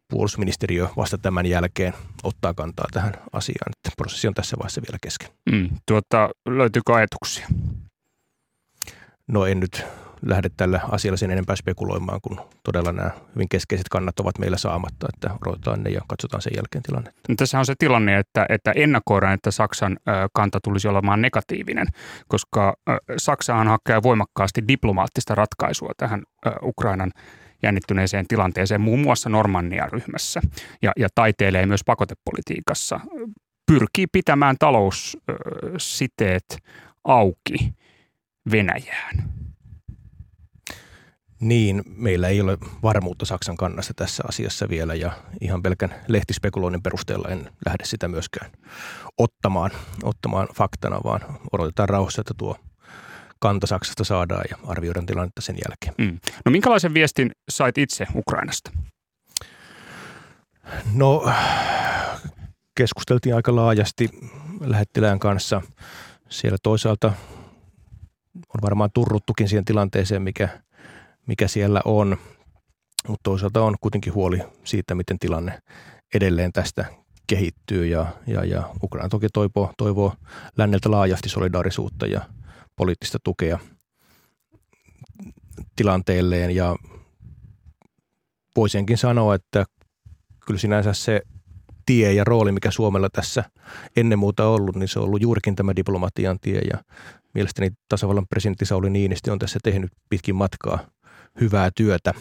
puolustusministeriö 0.09 0.87
vasta 0.97 1.17
tämän 1.17 1.45
jälkeen 1.45 1.93
ottaa 2.23 2.53
kantaa 2.53 2.85
tähän 2.91 3.13
asiaan. 3.31 3.71
Että 3.77 3.89
prosessi 3.97 4.27
on 4.27 4.33
tässä 4.33 4.57
vaiheessa 4.57 4.81
vielä 4.81 4.97
kesken. 5.01 5.29
Mm, 5.51 5.69
tuota, 5.87 6.29
löytyykö 6.49 6.95
ajatuksia? 6.95 7.47
No 9.27 9.45
en 9.45 9.59
nyt 9.59 9.85
lähde 10.25 10.49
tällä 10.57 10.81
asialla 10.91 11.17
sen 11.17 11.31
enempää 11.31 11.55
spekuloimaan, 11.55 12.19
kun 12.21 12.41
todella 12.63 12.91
nämä 12.91 13.11
hyvin 13.35 13.49
keskeiset 13.49 13.89
kannat 13.89 14.19
ovat 14.19 14.39
meillä 14.39 14.57
saamatta, 14.57 15.07
että 15.13 15.35
odotetaan 15.45 15.83
ne 15.83 15.89
ja 15.89 16.01
katsotaan 16.07 16.41
sen 16.41 16.53
jälkeen 16.55 16.83
tilanne. 16.83 17.13
No, 17.29 17.35
tässä 17.35 17.59
on 17.59 17.65
se 17.65 17.73
tilanne, 17.79 18.17
että, 18.17 18.45
että 18.49 18.71
ennakoidaan, 18.71 19.33
että 19.33 19.51
Saksan 19.51 19.97
kanta 20.33 20.59
tulisi 20.63 20.87
olemaan 20.87 21.21
negatiivinen, 21.21 21.87
koska 22.27 22.73
Saksahan 23.17 23.67
hakee 23.67 24.03
voimakkaasti 24.03 24.67
diplomaattista 24.67 25.35
ratkaisua 25.35 25.91
tähän 25.97 26.23
Ukrainan 26.63 27.11
jännittyneeseen 27.63 28.27
tilanteeseen, 28.27 28.81
muun 28.81 28.99
muassa 28.99 29.29
Normannia-ryhmässä, 29.29 30.41
ja, 30.81 30.91
ja 30.97 31.07
taiteilee 31.15 31.65
myös 31.65 31.83
pakotepolitiikassa. 31.85 32.99
Pyrkii 33.65 34.07
pitämään 34.07 34.55
taloussiteet 34.59 36.57
auki 37.03 37.73
Venäjään. 38.51 39.40
Niin, 41.41 41.83
meillä 41.85 42.27
ei 42.27 42.41
ole 42.41 42.57
varmuutta 42.83 43.25
Saksan 43.25 43.57
kannasta 43.57 43.93
tässä 43.93 44.23
asiassa 44.29 44.69
vielä 44.69 44.95
ja 44.95 45.11
ihan 45.41 45.61
pelkän 45.61 45.95
lehtispekuloinnin 46.07 46.83
perusteella 46.83 47.29
en 47.29 47.49
lähde 47.65 47.85
sitä 47.85 48.07
myöskään 48.07 48.51
ottamaan, 49.17 49.71
ottamaan 50.03 50.47
faktana, 50.55 50.99
vaan 51.03 51.21
odotetaan 51.51 51.89
rauhassa, 51.89 52.21
että 52.21 52.33
tuo 52.37 52.57
kanta 53.39 53.67
Saksasta 53.67 54.03
saadaan 54.03 54.43
ja 54.49 54.57
arvioidaan 54.67 55.05
tilannetta 55.05 55.41
sen 55.41 55.55
jälkeen. 55.55 56.11
Mm. 56.11 56.19
No 56.45 56.51
minkälaisen 56.51 56.93
viestin 56.93 57.31
sait 57.49 57.77
itse 57.77 58.07
Ukrainasta? 58.15 58.71
No 60.93 61.33
keskusteltiin 62.75 63.35
aika 63.35 63.55
laajasti 63.55 64.09
lähettilään 64.59 65.19
kanssa. 65.19 65.61
Siellä 66.29 66.57
toisaalta 66.63 67.13
on 68.35 68.61
varmaan 68.61 68.89
turruttukin 68.93 69.49
siihen 69.49 69.65
tilanteeseen, 69.65 70.21
mikä– 70.21 70.49
mikä 71.27 71.47
siellä 71.47 71.81
on, 71.85 72.17
mutta 73.07 73.23
toisaalta 73.23 73.63
on 73.63 73.75
kuitenkin 73.81 74.13
huoli 74.13 74.39
siitä, 74.63 74.95
miten 74.95 75.19
tilanne 75.19 75.59
edelleen 76.13 76.51
tästä 76.53 76.85
kehittyy. 77.27 77.85
Ja, 77.85 78.07
ja, 78.27 78.45
ja 78.45 78.69
Ukraina 78.83 79.09
toki 79.09 79.27
toivoo, 79.33 79.73
toivoo 79.77 80.13
länneltä 80.57 80.91
laajasti 80.91 81.29
solidaarisuutta 81.29 82.05
ja 82.05 82.21
poliittista 82.75 83.17
tukea 83.23 83.59
tilanteelleen. 85.75 86.55
Ja 86.55 86.75
voisinkin 88.55 88.97
sanoa, 88.97 89.35
että 89.35 89.65
kyllä 90.45 90.59
sinänsä 90.59 90.93
se 90.93 91.21
tie 91.85 92.13
ja 92.13 92.23
rooli, 92.23 92.51
mikä 92.51 92.71
Suomella 92.71 93.09
tässä 93.09 93.43
ennen 93.95 94.19
muuta 94.19 94.47
ollut, 94.47 94.75
niin 94.75 94.87
se 94.87 94.99
on 94.99 95.05
ollut 95.05 95.21
juurikin 95.21 95.55
tämä 95.55 95.75
diplomatian 95.75 96.39
tie. 96.39 96.61
Ja 96.71 96.83
mielestäni 97.33 97.71
tasavallan 97.89 98.27
presidentti 98.27 98.65
Sauli 98.65 98.89
Niinistö 98.89 99.31
on 99.31 99.39
tässä 99.39 99.59
tehnyt 99.63 99.91
pitkin 100.09 100.35
matkaa 100.35 100.79
hyvää 101.39 101.69
työtä. 101.75 102.13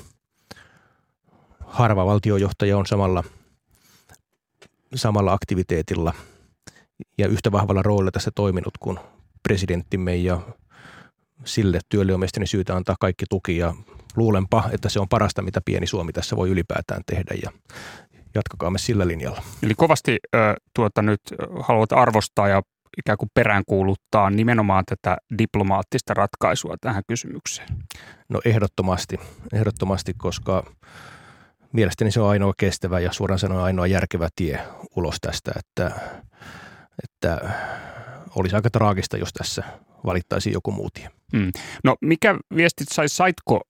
Harva 1.61 2.07
valtiojohtaja 2.07 2.79
on 2.79 2.87
samalla, 2.87 3.25
samalla 4.95 5.33
aktiviteetilla 5.33 6.15
ja 7.19 7.29
yhtä 7.29 7.53
vahvalla 7.53 7.83
roolilla 7.83 8.11
tässä 8.11 8.31
toiminut 8.35 8.79
kuin 8.81 8.99
presidenttimme 9.43 10.17
ja 10.17 10.41
sille 11.45 11.81
työlle 11.89 12.15
on 12.15 12.21
mielestäni 12.21 12.47
syytä 12.47 12.77
antaa 12.77 12.97
kaikki 13.01 13.25
tuki 13.31 13.57
ja 13.57 13.75
luulenpa, 14.17 14.65
että 14.73 14.89
se 14.89 15.01
on 15.01 15.09
parasta, 15.09 15.43
mitä 15.43 15.61
pieni 15.65 15.87
Suomi 15.87 16.13
tässä 16.13 16.37
voi 16.37 16.49
ylipäätään 16.49 17.03
tehdä 17.07 17.35
ja 17.43 17.51
jatkakaamme 18.35 18.79
sillä 18.79 19.09
linjalla. 19.09 19.43
Eli 19.63 19.75
kovasti 19.75 20.19
äh, 20.35 20.55
tuota, 20.75 21.03
nyt 21.03 21.21
haluat 21.61 21.93
arvostaa 21.93 22.49
ja 22.49 22.63
ikään 23.05 23.19
kuin 23.19 23.31
peräänkuuluttaa 23.35 24.31
nimenomaan 24.31 24.85
tätä 24.85 25.17
diplomaattista 25.39 26.15
ratkaisua 26.15 26.75
tähän 26.81 27.03
kysymykseen? 27.09 27.69
No 28.29 28.41
ehdottomasti, 28.45 29.21
ehdottomasti, 29.53 30.15
koska 30.17 30.65
mielestäni 31.73 32.11
se 32.11 32.21
on 32.21 32.31
ainoa 32.31 32.53
kestävä 32.59 33.01
ja 33.01 33.13
suoraan 33.13 33.39
sanoen 33.39 33.65
ainoa 33.65 33.87
järkevä 33.87 34.29
tie 34.37 34.61
ulos 34.97 35.17
tästä, 35.21 35.53
että, 35.57 36.01
että 37.05 37.51
olisi 38.37 38.57
aika 38.57 38.71
traagista, 38.71 39.17
jos 39.17 39.33
tässä 39.33 39.63
valittaisiin 40.05 40.53
joku 40.53 40.73
muu 40.73 40.89
tie. 40.95 41.11
Hmm. 41.37 41.53
No 41.85 41.97
mikä 42.01 42.37
viestit 42.57 42.89
sai, 42.89 43.09
saitko 43.09 43.61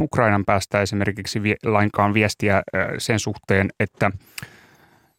Ukrainan 0.00 0.44
päästä 0.44 0.82
esimerkiksi 0.82 1.40
lainkaan 1.64 2.14
viestiä 2.14 2.62
sen 2.98 3.18
suhteen, 3.18 3.68
että 3.80 4.10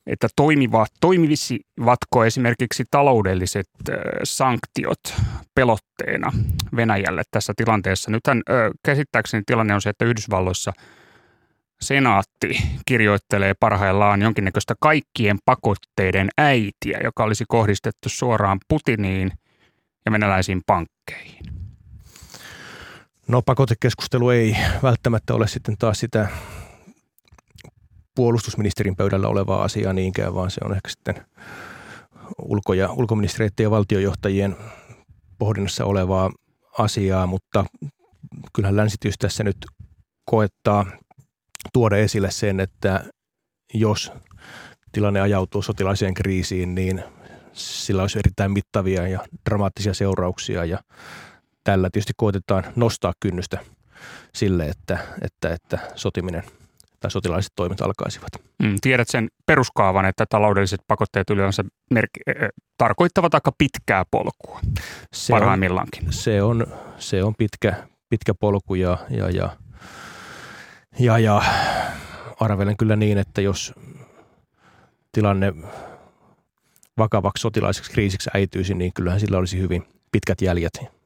että 0.09 0.27
toimivat, 0.35 0.87
toimivatko 1.01 2.25
esimerkiksi 2.25 2.83
taloudelliset 2.91 3.69
sanktiot 4.23 4.99
pelotteena 5.55 6.31
Venäjälle 6.75 7.23
tässä 7.31 7.53
tilanteessa. 7.57 8.11
Nythän 8.11 8.41
käsittääkseni 8.85 9.43
tilanne 9.45 9.73
on 9.73 9.81
se, 9.81 9.89
että 9.89 10.05
Yhdysvalloissa 10.05 10.73
senaatti 11.81 12.61
kirjoittelee 12.85 13.53
parhaillaan 13.59 14.21
jonkinnäköistä 14.21 14.75
kaikkien 14.79 15.37
pakotteiden 15.45 16.29
äitiä, 16.37 16.99
joka 17.03 17.23
olisi 17.23 17.45
kohdistettu 17.47 18.09
suoraan 18.09 18.59
Putiniin 18.67 19.31
ja 20.05 20.11
venäläisiin 20.11 20.61
pankkeihin. 20.65 21.45
No 23.27 23.41
pakotekeskustelu 23.41 24.29
ei 24.29 24.57
välttämättä 24.83 25.33
ole 25.33 25.47
sitten 25.47 25.77
taas 25.77 25.99
sitä 25.99 26.27
puolustusministerin 28.19 28.95
pöydällä 28.95 29.27
olevaa 29.27 29.63
asiaa 29.63 29.93
niinkään, 29.93 30.35
vaan 30.35 30.51
se 30.51 30.61
on 30.63 30.75
ehkä 30.75 30.89
sitten 30.89 31.25
ulko- 32.41 32.73
ja 32.73 32.91
ulkoministeriöiden 32.91 33.63
ja 33.63 33.71
valtiojohtajien 33.71 34.55
pohdinnassa 35.37 35.85
olevaa 35.85 36.31
asiaa, 36.77 37.27
mutta 37.27 37.65
kyllähän 38.53 38.75
länsitys 38.75 39.15
tässä 39.19 39.43
nyt 39.43 39.57
koettaa 40.25 40.85
tuoda 41.73 41.97
esille 41.97 42.31
sen, 42.31 42.59
että 42.59 43.03
jos 43.73 44.11
tilanne 44.91 45.21
ajautuu 45.21 45.61
sotilaiseen 45.61 46.13
kriisiin, 46.13 46.75
niin 46.75 47.03
sillä 47.53 48.01
olisi 48.01 48.19
erittäin 48.19 48.51
mittavia 48.51 49.07
ja 49.07 49.19
dramaattisia 49.49 49.93
seurauksia 49.93 50.65
ja 50.65 50.79
tällä 51.63 51.89
tietysti 51.89 52.13
koetetaan 52.17 52.63
nostaa 52.75 53.13
kynnystä 53.19 53.59
sille, 54.35 54.65
että, 54.65 54.99
että, 55.21 55.53
että 55.53 55.79
sotiminen– 55.95 56.43
tai 56.99 57.11
sotilaalliset 57.11 57.53
toimet 57.55 57.81
alkaisivat. 57.81 58.29
Mm, 58.63 58.75
tiedät 58.81 59.07
sen 59.07 59.27
peruskaavan, 59.45 60.05
että 60.05 60.25
taloudelliset 60.29 60.81
pakotteet 60.87 61.29
yleensä 61.29 61.63
merk- 61.93 62.43
äh, 62.43 62.49
tarkoittavat 62.77 63.33
aika 63.33 63.51
pitkää 63.57 64.03
polkua 64.11 64.59
se 65.13 65.33
parhaimmillaankin. 65.33 66.05
On, 66.07 66.13
se, 66.13 66.43
on, 66.43 66.67
se 66.97 67.23
on 67.23 67.35
pitkä, 67.35 67.73
pitkä 68.09 68.33
polku 68.33 68.75
ja, 68.75 68.97
ja, 69.09 69.29
ja, 69.29 69.49
ja, 70.99 71.17
ja 71.17 71.41
arvelen 72.39 72.77
kyllä 72.77 72.95
niin, 72.95 73.17
että 73.17 73.41
jos 73.41 73.73
tilanne 75.11 75.53
vakavaksi 76.97 77.41
sotilaiseksi 77.41 77.91
kriisiksi 77.91 78.29
äityisi, 78.33 78.73
niin 78.73 78.93
kyllähän 78.93 79.19
sillä 79.19 79.37
olisi 79.37 79.59
hyvin 79.59 79.87
pitkät 80.11 80.41
jäljet 80.41 80.98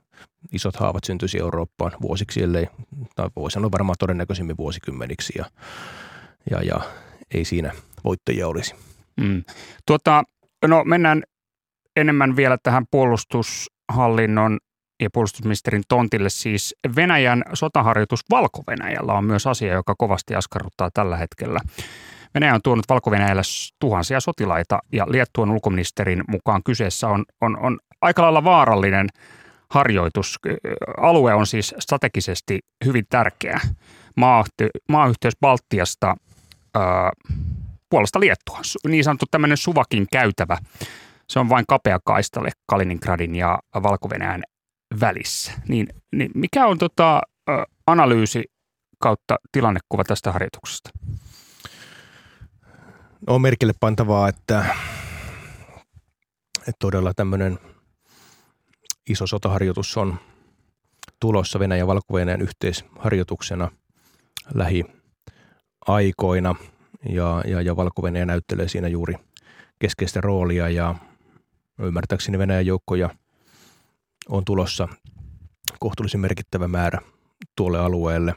isot 0.51 0.75
haavat 0.75 1.03
syntyisi 1.03 1.39
Eurooppaan 1.39 1.91
vuosiksi, 2.01 2.43
ellei, 2.43 2.67
tai 3.15 3.29
voi 3.35 3.51
sanoa 3.51 3.71
varmaan 3.71 3.95
todennäköisemmin 3.99 4.57
vuosikymmeniksi 4.57 5.33
ja, 5.37 5.45
ja, 6.51 6.61
ja 6.61 6.81
ei 7.33 7.45
siinä 7.45 7.71
voittajia 8.03 8.47
olisi. 8.47 8.75
Mm. 9.21 9.43
Tuota, 9.85 10.23
no 10.67 10.83
mennään 10.83 11.23
enemmän 11.95 12.35
vielä 12.35 12.57
tähän 12.63 12.85
puolustushallinnon 12.91 14.59
ja 15.01 15.09
puolustusministerin 15.13 15.83
tontille. 15.87 16.29
Siis 16.29 16.75
Venäjän 16.95 17.43
sotaharjoitus 17.53 18.19
Valko-Venäjällä 18.29 19.13
on 19.13 19.25
myös 19.25 19.47
asia, 19.47 19.73
joka 19.73 19.95
kovasti 19.97 20.35
askarruttaa 20.35 20.89
tällä 20.93 21.17
hetkellä. 21.17 21.59
Venäjä 22.33 22.53
on 22.53 22.61
tuonut 22.63 22.85
valko 22.89 23.11
tuhansia 23.79 24.19
sotilaita 24.19 24.79
ja 24.91 25.05
Liettuan 25.07 25.51
ulkoministerin 25.51 26.23
mukaan 26.27 26.61
kyseessä 26.63 27.07
on, 27.07 27.25
on, 27.41 27.57
on 27.59 27.79
aika 28.01 28.21
lailla 28.21 28.43
vaarallinen 28.43 29.09
harjoitus. 29.73 30.39
Alue 30.97 31.33
on 31.33 31.47
siis 31.47 31.75
strategisesti 31.79 32.59
hyvin 32.85 33.05
tärkeä. 33.09 33.59
maayhteys 34.89 35.37
Baltiasta 35.41 36.15
ää, 36.75 37.11
puolesta 37.89 38.19
Liettua, 38.19 38.59
niin 38.87 39.03
sanottu 39.03 39.25
tämmöinen 39.31 39.57
Suvakin 39.57 40.07
käytävä. 40.11 40.57
Se 41.29 41.39
on 41.39 41.49
vain 41.49 41.65
kapea 41.67 41.99
kaistale 42.05 42.49
Kaliningradin 42.65 43.35
ja 43.35 43.59
valko 43.83 44.09
välissä. 44.99 45.51
Niin, 45.67 45.87
niin 46.11 46.31
mikä 46.35 46.65
on 46.65 46.77
tota, 46.77 47.21
analyysi 47.87 48.43
kautta 48.99 49.37
tilannekuva 49.51 50.03
tästä 50.03 50.31
harjoituksesta? 50.31 50.89
On 53.27 53.41
merkille 53.41 53.73
pantavaa, 53.79 54.29
että, 54.29 54.65
että 56.59 56.79
todella 56.79 57.13
tämmöinen 57.13 57.59
iso 59.09 59.27
sotaharjoitus 59.27 59.97
on 59.97 60.19
tulossa 61.19 61.59
Venäjän 61.59 61.79
ja 61.79 61.87
valko 61.87 62.19
yhteisharjoituksena 62.39 63.71
lähiaikoina 64.53 66.55
ja, 67.09 67.43
ja, 67.47 67.61
ja 67.61 67.75
valko 67.75 68.09
näyttelee 68.09 68.67
siinä 68.67 68.87
juuri 68.87 69.15
keskeistä 69.79 70.21
roolia 70.21 70.69
ja 70.69 70.95
ymmärtääkseni 71.79 72.37
Venäjän 72.37 72.65
joukkoja 72.65 73.09
on 74.29 74.45
tulossa 74.45 74.87
kohtuullisen 75.79 76.21
merkittävä 76.21 76.67
määrä 76.67 77.01
tuolle 77.55 77.79
alueelle. 77.79 78.35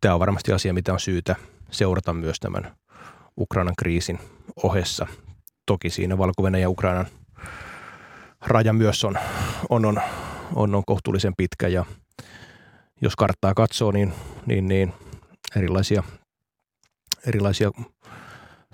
Tämä 0.00 0.14
on 0.14 0.20
varmasti 0.20 0.52
asia, 0.52 0.74
mitä 0.74 0.92
on 0.92 1.00
syytä 1.00 1.36
seurata 1.70 2.12
myös 2.12 2.40
tämän 2.40 2.76
Ukrainan 3.38 3.74
kriisin 3.78 4.18
ohessa. 4.62 5.06
Toki 5.66 5.90
siinä 5.90 6.18
valko 6.18 6.48
ja 6.48 6.70
Ukrainan 6.70 7.06
raja 8.46 8.72
myös 8.72 9.04
on, 9.04 9.18
on, 9.70 9.84
on, 9.84 10.00
on, 10.54 10.74
on 10.74 10.82
kohtuullisen 10.86 11.32
pitkä 11.36 11.68
ja 11.68 11.84
jos 13.00 13.16
karttaa 13.16 13.54
katsoo, 13.54 13.90
niin, 13.90 14.12
niin, 14.46 14.68
niin 14.68 14.92
erilaisia, 15.56 16.02
erilaisia 17.26 17.70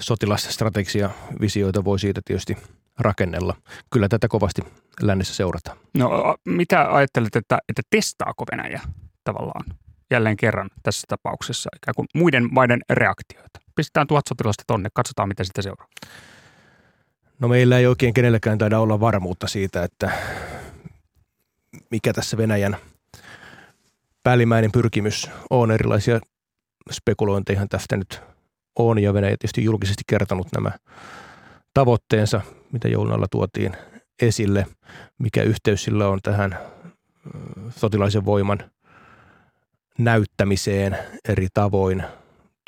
sotilasstrategisia 0.01 1.11
visioita 1.41 1.85
voi 1.85 1.99
siitä 1.99 2.21
tietysti 2.25 2.57
rakennella. 2.99 3.57
Kyllä 3.91 4.09
tätä 4.09 4.29
kovasti 4.29 4.63
lännessä 5.03 5.35
seurataan. 5.35 5.79
No 5.95 6.37
mitä 6.45 6.95
ajattelet, 6.95 7.37
että, 7.37 7.59
että 7.69 7.83
testaako 7.91 8.45
Venäjä 8.53 8.81
tavallaan 9.25 9.65
jälleen 10.11 10.37
kerran 10.37 10.71
tässä 10.83 11.05
tapauksessa 11.09 11.71
ikään 11.77 11.95
kuin 11.95 12.07
muiden 12.15 12.49
maiden 12.53 12.81
reaktioita? 12.91 13.61
Pistetään 13.75 14.07
tuhat 14.07 14.27
sotilasta 14.29 14.65
tonne, 14.67 14.89
katsotaan 14.95 15.29
mitä 15.29 15.45
sitä 15.45 15.63
seuraa. 15.63 15.87
No 17.41 17.49
meillä 17.49 17.79
ei 17.79 17.87
oikein 17.87 18.15
kenellekään 18.15 18.59
taida 18.59 18.79
olla 18.79 19.01
varmuutta 19.01 19.47
siitä, 19.47 19.85
että 19.85 20.11
mikä 21.91 22.13
tässä 22.13 22.37
Venäjän 22.37 22.77
päällimmäinen 24.23 24.73
pyrkimys 24.73 25.31
on. 25.51 25.71
Erilaisia 25.71 26.21
spekulointeja 26.91 27.67
tästä 27.67 27.97
nyt 27.97 28.21
on 28.79 28.99
ja 28.99 29.15
Venäjä 29.15 29.31
tietysti 29.31 29.65
julkisesti 29.65 30.03
kertonut 30.07 30.49
nämä 30.55 30.71
tavoitteensa, 31.75 32.41
mitä 32.73 32.89
joulun 32.89 33.13
alla 33.13 33.27
tuotiin 33.31 33.77
esille, 34.23 34.67
mikä 35.19 35.43
yhteys 35.43 35.85
sillä 35.85 36.09
on 36.09 36.19
tähän 36.23 36.59
sotilaisen 37.71 38.25
voiman 38.25 38.59
näyttämiseen 39.99 40.99
eri 41.29 41.49
tavoin. 41.55 42.05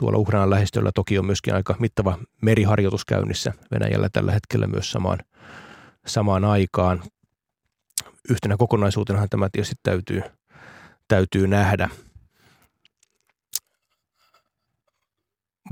Tuolla 0.03 0.19
Ukrainan 0.19 0.51
lähestöllä 0.51 0.91
toki 0.95 1.19
on 1.19 1.27
myöskin 1.27 1.55
aika 1.55 1.77
mittava 1.79 2.19
meriharjoitus 2.41 3.05
käynnissä 3.05 3.53
Venäjällä 3.71 4.09
tällä 4.09 4.33
hetkellä 4.33 4.67
myös 4.67 4.91
samaan, 4.91 5.19
samaan 6.07 6.45
aikaan. 6.45 7.03
Yhtenä 8.29 8.57
kokonaisuutenahan 8.57 9.29
tämä 9.29 9.49
tietysti 9.53 9.75
täytyy, 9.83 10.23
täytyy 11.09 11.47
nähdä. 11.47 11.89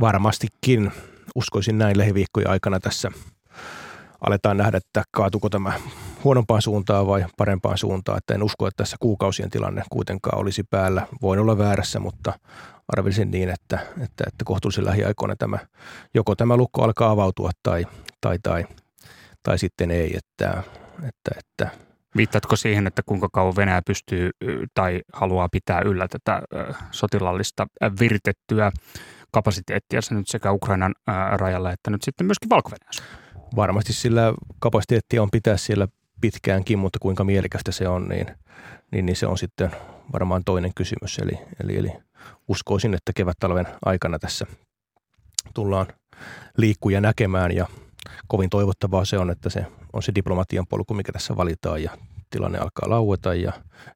Varmastikin 0.00 0.92
uskoisin 1.34 1.78
näin 1.78 1.98
lähiviikkojen 1.98 2.50
aikana 2.50 2.80
tässä 2.80 3.10
aletaan 4.26 4.56
nähdä, 4.56 4.76
että 4.76 5.02
kaatuko 5.10 5.48
tämä 5.48 5.72
huonompaan 6.24 6.62
suuntaan 6.62 7.06
vai 7.06 7.24
parempaan 7.36 7.78
suuntaan. 7.78 8.18
Että 8.18 8.34
en 8.34 8.42
usko, 8.42 8.66
että 8.66 8.84
tässä 8.84 8.96
kuukausien 9.00 9.50
tilanne 9.50 9.82
kuitenkaan 9.90 10.38
olisi 10.38 10.62
päällä. 10.70 11.06
Voin 11.22 11.40
olla 11.40 11.58
väärässä, 11.58 12.00
mutta 12.00 12.32
arvelisin 12.88 13.30
niin, 13.30 13.48
että, 13.48 13.78
että, 14.00 14.24
että 14.26 14.44
kohtuullisen 14.44 14.84
lähiaikoina 14.84 15.36
tämä, 15.36 15.58
joko 16.14 16.34
tämä 16.34 16.56
lukko 16.56 16.82
alkaa 16.82 17.10
avautua 17.10 17.50
tai, 17.62 17.86
tai, 18.20 18.38
tai, 18.42 18.64
tai 19.42 19.58
sitten 19.58 19.90
ei. 19.90 20.16
Että, 20.16 20.62
että, 21.08 21.30
että 21.38 21.90
Viittaatko 22.16 22.56
siihen, 22.56 22.86
että 22.86 23.02
kuinka 23.06 23.28
kauan 23.32 23.56
Venäjä 23.56 23.82
pystyy 23.86 24.30
tai 24.74 25.00
haluaa 25.12 25.48
pitää 25.48 25.80
yllä 25.80 26.08
tätä 26.08 26.42
sotilallista 26.90 27.66
viritettyä 28.00 28.72
kapasiteettia 29.32 30.00
nyt 30.10 30.28
sekä 30.28 30.52
Ukrainan 30.52 30.94
rajalla 31.32 31.72
että 31.72 31.90
nyt 31.90 32.02
sitten 32.02 32.26
myöskin 32.26 32.50
valko 32.50 32.70
Varmasti 33.56 33.92
sillä 33.92 34.34
kapasiteettia 34.58 35.22
on 35.22 35.30
pitää 35.30 35.56
siellä 35.56 35.88
pitkäänkin, 36.20 36.78
mutta 36.78 36.98
kuinka 36.98 37.24
mielekästä 37.24 37.72
se 37.72 37.88
on, 37.88 38.08
niin, 38.08 38.26
niin, 38.92 39.06
niin 39.06 39.16
se 39.16 39.26
on 39.26 39.38
sitten 39.38 39.70
varmaan 40.12 40.42
toinen 40.44 40.74
kysymys. 40.74 41.18
Eli, 41.18 41.38
eli, 41.64 41.76
eli 41.76 41.92
uskoisin, 42.48 42.94
että 42.94 43.12
kevät-talven 43.14 43.66
aikana 43.84 44.18
tässä 44.18 44.46
tullaan 45.54 45.86
liikkuja 46.56 47.00
näkemään 47.00 47.52
ja 47.52 47.66
kovin 48.28 48.50
toivottavaa 48.50 49.04
se 49.04 49.18
on, 49.18 49.30
että 49.30 49.50
se 49.50 49.66
on 49.92 50.02
se 50.02 50.12
diplomatian 50.14 50.66
polku, 50.66 50.94
mikä 50.94 51.12
tässä 51.12 51.36
valitaan 51.36 51.82
ja 51.82 51.90
tilanne 52.30 52.58
alkaa 52.58 52.90
laueta 52.90 53.34
ja 53.34 53.52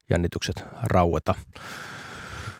jännitykset 0.09 0.63
raueta 0.83 1.35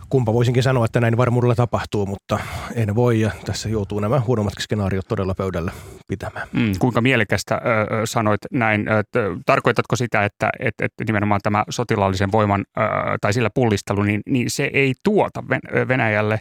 kumpa 0.10 0.34
voisinkin 0.34 0.64
sanoa, 0.64 0.86
että 0.86 1.02
näin 1.02 1.18
varmuudella 1.18 1.56
tapahtuu, 1.56 2.06
mutta 2.06 2.40
en 2.76 2.96
voi 2.96 3.20
ja 3.20 3.32
tässä 3.46 3.70
joutuu 3.70 4.00
nämä 4.00 4.20
huonommat 4.20 4.54
skenaariot 4.60 5.08
todella 5.08 5.36
pöydällä 5.36 5.72
pitämään. 6.08 6.48
Mm, 6.54 6.72
kuinka 6.80 7.02
mielekästä 7.02 7.56
äh, 7.56 7.62
sanoit 8.06 8.42
näin? 8.52 8.88
Äh, 8.90 9.04
tarkoitatko 9.46 9.96
sitä, 9.96 10.26
että, 10.26 10.50
että, 10.60 10.86
että 10.86 11.04
nimenomaan 11.08 11.42
tämä 11.44 11.64
sotilaallisen 11.70 12.32
voiman 12.32 12.66
äh, 12.78 12.86
tai 13.22 13.34
sillä 13.34 13.50
pullistelu, 13.50 14.04
niin, 14.04 14.22
niin 14.26 14.50
se 14.50 14.70
ei 14.74 14.94
tuota 15.04 15.44
Venäjälle 15.88 16.40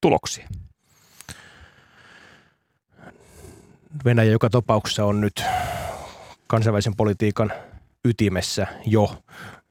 tuloksia? 0.00 0.48
Venäjä 4.04 4.30
joka 4.30 4.50
tapauksessa 4.50 5.04
on 5.04 5.20
nyt 5.20 5.44
kansainvälisen 6.46 6.96
politiikan 6.96 7.52
ytimessä 8.04 8.66
jo. 8.86 9.16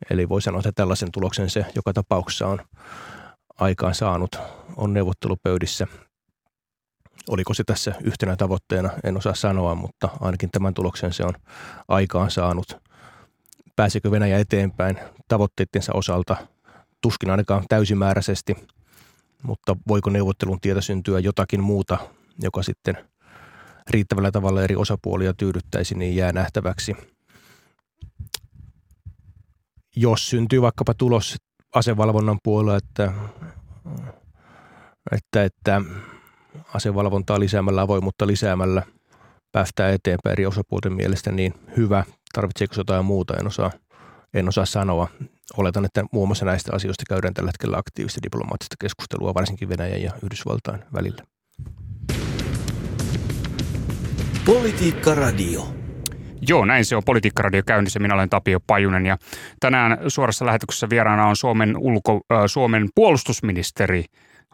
Eli 0.10 0.30
voi 0.30 0.42
sanoa, 0.42 0.60
että 0.60 0.72
tällaisen 0.72 1.12
tuloksen 1.12 1.50
se 1.50 1.66
joka 1.76 1.94
tapauksessa 1.94 2.48
on 2.48 2.60
aikaan 3.60 3.96
saanut, 3.96 4.36
on 4.78 4.94
neuvottelupöydissä. 4.94 5.88
Oliko 7.30 7.54
se 7.54 7.64
tässä 7.64 7.94
yhtenä 8.04 8.36
tavoitteena, 8.36 8.90
en 9.04 9.18
osaa 9.18 9.36
sanoa, 9.36 9.76
mutta 9.76 10.10
ainakin 10.20 10.52
tämän 10.52 10.74
tuloksen 10.74 11.14
se 11.14 11.24
on 11.24 11.34
aikaan 11.88 12.32
saanut. 12.32 12.78
Pääsekö 13.76 14.12
Venäjä 14.12 14.40
eteenpäin 14.40 15.00
tavoitteidensa 15.28 15.94
osalta? 15.94 16.38
Tuskin 17.02 17.30
ainakaan 17.30 17.64
täysimääräisesti, 17.70 18.56
mutta 19.44 19.76
voiko 19.88 20.10
neuvottelun 20.10 20.60
tietä 20.62 20.82
syntyä 20.82 21.20
jotakin 21.20 21.64
muuta, 21.64 21.98
joka 22.42 22.64
sitten 22.64 22.98
riittävällä 23.90 24.32
tavalla 24.32 24.64
eri 24.64 24.76
osapuolia 24.76 25.34
tyydyttäisi, 25.34 25.96
niin 25.96 26.16
jää 26.16 26.32
nähtäväksi. 26.32 26.96
Jos 29.96 30.30
syntyy 30.30 30.62
vaikkapa 30.62 30.94
tulos, 30.94 31.36
asevalvonnan 31.76 32.40
puolella, 32.44 32.78
että, 32.78 33.14
että, 35.12 35.44
että 35.44 35.82
asevalvontaa 36.74 37.40
lisäämällä, 37.40 37.82
avoimuutta 37.82 38.28
lisäämällä 38.28 38.84
päästään 39.52 39.94
eteenpäin 39.94 40.32
eri 40.32 40.46
osapuolten 40.46 40.94
mielestä 40.94 41.32
niin 41.32 41.54
hyvä. 41.78 42.04
Tarvitseeko 42.34 42.74
jotain 42.78 43.06
muuta, 43.06 43.38
en 43.38 43.48
osaa, 43.48 43.72
en 44.34 44.48
osaa 44.48 44.66
sanoa. 44.66 45.08
Oletan, 45.58 45.86
että 45.86 46.04
muun 46.12 46.28
muassa 46.28 46.46
näistä 46.46 46.76
asioista 46.76 47.04
käydään 47.10 47.34
tällä 47.34 47.50
hetkellä 47.50 47.78
aktiivista 47.78 48.20
diplomaattista 48.24 48.76
keskustelua, 48.80 49.34
varsinkin 49.34 49.70
Venäjän 49.70 50.02
ja 50.02 50.12
Yhdysvaltain 50.24 50.84
välillä. 50.94 51.24
Politiikka 54.46 55.16
Radio. 55.16 55.81
Joo, 56.48 56.66
näin 56.66 56.86
se 56.86 56.96
on 56.96 57.04
Politiikkaradio 57.06 57.62
käynnissä. 57.66 58.00
Minä 58.00 58.14
olen 58.14 58.30
Tapio 58.30 58.60
Pajunen 58.68 59.06
ja 59.06 59.18
tänään 59.60 59.98
suorassa 60.08 60.46
lähetyksessä 60.46 60.90
vieraana 60.90 61.28
on 61.28 61.36
Suomen, 61.36 61.78
ulko, 61.78 62.22
äh, 62.34 62.44
Suomen 62.46 62.90
puolustusministeri 62.96 64.06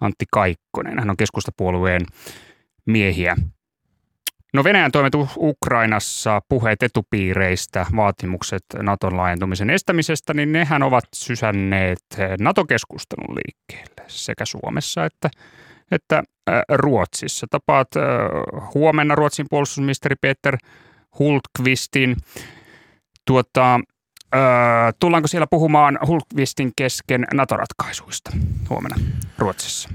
Antti 0.01 0.25
Kaikkonen. 0.31 0.99
Hän 0.99 1.09
on 1.09 1.17
keskustapuolueen 1.17 2.01
miehiä. 2.85 3.35
No 4.53 4.63
Venäjän 4.63 4.91
toimet 4.91 5.13
Ukrainassa, 5.37 6.41
puheet 6.49 6.83
etupiireistä, 6.83 7.85
vaatimukset 7.95 8.63
Naton 8.81 9.17
laajentumisen 9.17 9.69
estämisestä, 9.69 10.33
niin 10.33 10.51
nehän 10.51 10.83
ovat 10.83 11.03
sysänneet 11.15 11.99
NATO-keskustelun 12.39 13.35
liikkeelle 13.35 14.03
sekä 14.07 14.45
Suomessa 14.45 15.05
että, 15.05 15.29
että 15.91 16.23
Ruotsissa. 16.69 17.47
Tapaat 17.49 17.87
huomenna 18.73 19.15
Ruotsin 19.15 19.45
puolustusministeri 19.49 20.15
Peter 20.21 20.57
Hultqvistin. 21.19 22.17
Tuota, 23.25 23.79
tullaanko 24.99 25.27
siellä 25.27 25.47
puhumaan 25.47 25.99
Hultqvistin 26.07 26.71
kesken 26.75 27.27
NATO-ratkaisuista 27.33 28.31
huomenna 28.69 28.97
Ruotsissa? 29.37 29.89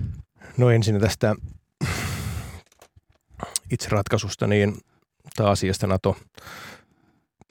No 0.57 0.71
ensin 0.71 1.01
tästä 1.01 1.35
itse 3.71 3.89
ratkaisusta 3.89 4.47
niin, 4.47 4.77
tai 5.37 5.51
asiasta 5.51 5.87
NATO, 5.87 6.17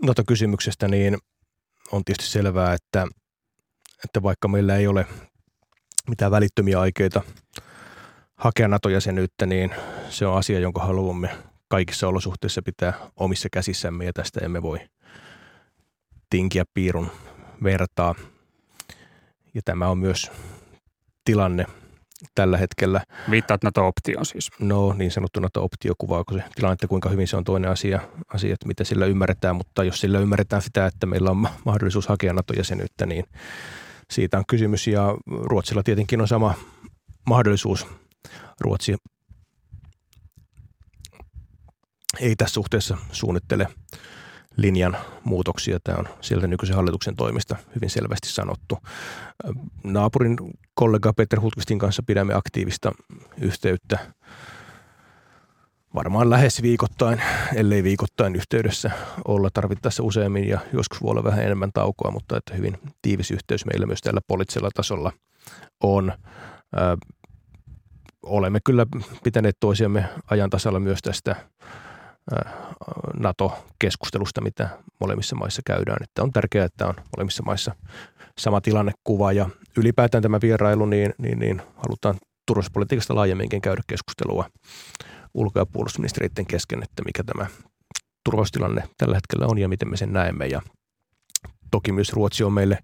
NATO-kysymyksestä, 0.04 0.88
niin 0.88 1.18
on 1.92 2.06
tietysti 2.06 2.32
selvää, 2.32 2.74
että, 2.74 3.08
että 4.04 4.24
vaikka 4.24 4.48
meillä 4.48 4.76
ei 4.76 4.88
ole 4.88 5.08
mitään 6.10 6.32
välittömiä 6.32 6.80
aikeita 6.80 7.22
hakea 8.36 8.68
NATO-jäsenyyttä, 8.68 9.46
niin 9.46 9.72
se 10.10 10.26
on 10.26 10.38
asia, 10.38 10.60
jonka 10.60 10.84
haluamme 10.86 11.30
kaikissa 11.72 12.08
olosuhteissa 12.08 12.62
pitää 12.62 12.94
omissa 13.16 13.50
käsissämme 13.52 14.06
ja 14.06 14.14
tästä 14.14 14.40
emme 14.46 14.62
voi 14.62 14.80
tinkiä 16.30 16.64
piirun 16.74 17.12
vertaa. 17.64 18.16
Ja 19.54 19.62
tämä 19.66 19.88
on 19.88 19.98
myös 19.98 20.32
tilanne, 21.26 21.66
tällä 22.36 22.58
hetkellä. 22.58 23.02
Viittaat 23.30 23.64
NATO-optioon 23.64 24.26
siis? 24.26 24.50
No 24.60 24.94
niin 24.94 25.12
sanottu 25.12 25.40
NATO-optio 25.40 25.94
kuvaako 25.98 26.34
se 26.34 26.44
tilannetta, 26.56 26.88
kuinka 26.88 27.10
hyvin 27.10 27.28
se 27.28 27.38
on 27.38 27.44
toinen 27.44 27.72
asia, 27.72 28.00
asia, 28.34 28.54
että 28.54 28.68
mitä 28.68 28.84
sillä 28.84 29.06
ymmärretään, 29.06 29.56
mutta 29.56 29.84
jos 29.84 30.02
sillä 30.02 30.20
ymmärretään 30.20 30.62
sitä, 30.62 30.86
että 30.86 31.06
meillä 31.06 31.32
on 31.32 31.48
mahdollisuus 31.66 32.08
hakea 32.08 32.34
NATO-jäsenyyttä, 32.34 33.06
niin 33.06 33.26
siitä 34.10 34.38
on 34.38 34.44
kysymys 34.48 34.88
ja 34.88 35.16
Ruotsilla 35.28 35.84
tietenkin 35.84 36.22
on 36.22 36.28
sama 36.28 36.54
mahdollisuus. 37.26 37.88
Ruotsi 38.60 38.96
ei 42.20 42.36
tässä 42.36 42.54
suhteessa 42.54 42.98
suunnittele 43.12 43.68
linjan 44.58 44.98
muutoksia. 45.24 45.80
Tämä 45.84 45.98
on 45.98 46.10
sieltä 46.22 46.48
nykyisen 46.48 46.76
hallituksen 46.76 47.16
toimista 47.16 47.56
hyvin 47.76 47.90
selvästi 47.90 48.30
sanottu. 48.30 48.78
Naapurin 49.84 50.38
kollega 50.74 51.14
Peter 51.14 51.42
Hultqvistin 51.42 51.80
kanssa 51.80 52.04
pidämme 52.06 52.34
aktiivista 52.34 52.92
yhteyttä 53.42 54.00
varmaan 55.96 56.30
lähes 56.30 56.62
viikoittain, 56.62 57.22
ellei 57.56 57.84
viikoittain 57.84 58.36
yhteydessä 58.36 58.92
olla 59.28 59.50
tarvittaessa 59.54 60.04
useammin 60.04 60.48
ja 60.48 60.60
joskus 60.74 61.02
voi 61.02 61.12
olla 61.12 61.24
vähän 61.24 61.44
enemmän 61.44 61.72
taukoa, 61.74 62.12
mutta 62.12 62.38
että 62.38 62.54
hyvin 62.54 62.78
tiivis 63.02 63.32
yhteys 63.32 63.66
meillä 63.66 63.86
myös 63.86 64.02
tällä 64.02 64.22
poliittisella 64.28 64.70
tasolla 64.74 65.12
on. 65.84 66.14
Olemme 68.24 68.60
kyllä 68.64 68.86
pitäneet 69.24 69.58
toisiamme 69.60 70.06
ajan 70.30 70.50
tasalla 70.50 70.80
myös 70.80 71.00
tästä 71.02 71.36
NATO-keskustelusta, 73.14 74.42
mitä 74.42 74.70
molemmissa 75.00 75.36
maissa 75.36 75.62
käydään. 75.66 76.04
Että 76.04 76.24
on 76.24 76.32
tärkeää, 76.32 76.66
että 76.66 76.88
on 76.88 76.94
molemmissa 77.18 77.44
maissa 77.44 77.76
sama 78.40 78.62
tilannekuva 78.62 79.32
ja 79.32 79.50
ylipäätään 79.78 80.22
tämä 80.22 80.40
vierailu, 80.42 80.86
niin, 80.86 81.14
niin, 81.18 81.40
niin 81.40 81.62
halutaan 81.76 82.16
turvallisuuspolitiikasta 82.46 83.16
laajemminkin 83.16 83.62
käydä 83.62 83.82
keskustelua 83.88 84.50
ulko- 85.34 85.60
ja 85.60 85.66
puolustusministeriöiden 85.66 86.46
kesken, 86.46 86.84
että 86.84 87.04
mikä 87.06 87.24
tämä 87.24 87.46
turvallisuustilanne 88.26 88.84
tällä 88.98 89.16
hetkellä 89.16 89.46
on 89.46 89.58
ja 89.58 89.68
miten 89.68 89.90
me 89.90 89.98
sen 89.98 90.14
näemme. 90.14 90.48
Ja 90.48 90.62
toki 91.72 91.92
myös 91.92 92.14
Ruotsi 92.14 92.44
on 92.44 92.54
meille 92.54 92.78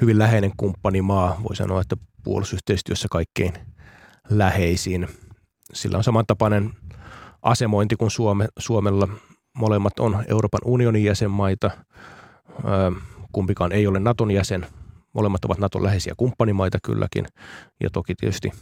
hyvin 0.00 0.18
läheinen 0.18 0.52
kumppanimaa. 0.56 1.40
Voi 1.48 1.56
sanoa, 1.56 1.80
että 1.80 1.96
puolustusyhteistyössä 2.24 3.08
kaikkein 3.10 3.52
läheisin. 4.30 5.08
Sillä 5.72 5.98
on 5.98 6.04
samantapainen 6.04 6.70
asemointi 7.44 7.96
kuin 7.96 8.10
Suome, 8.10 8.48
Suomella. 8.58 9.08
Molemmat 9.56 9.98
on 10.00 10.24
Euroopan 10.28 10.60
unionin 10.64 11.04
jäsenmaita. 11.04 11.70
kumpikaan 13.32 13.72
ei 13.72 13.86
ole 13.86 14.00
Naton 14.00 14.30
jäsen. 14.30 14.66
Molemmat 15.12 15.44
ovat 15.44 15.58
Naton 15.58 15.82
läheisiä 15.82 16.14
kumppanimaita 16.16 16.78
kylläkin. 16.82 17.26
Ja 17.80 17.90
toki 17.90 18.14
tietysti 18.14 18.52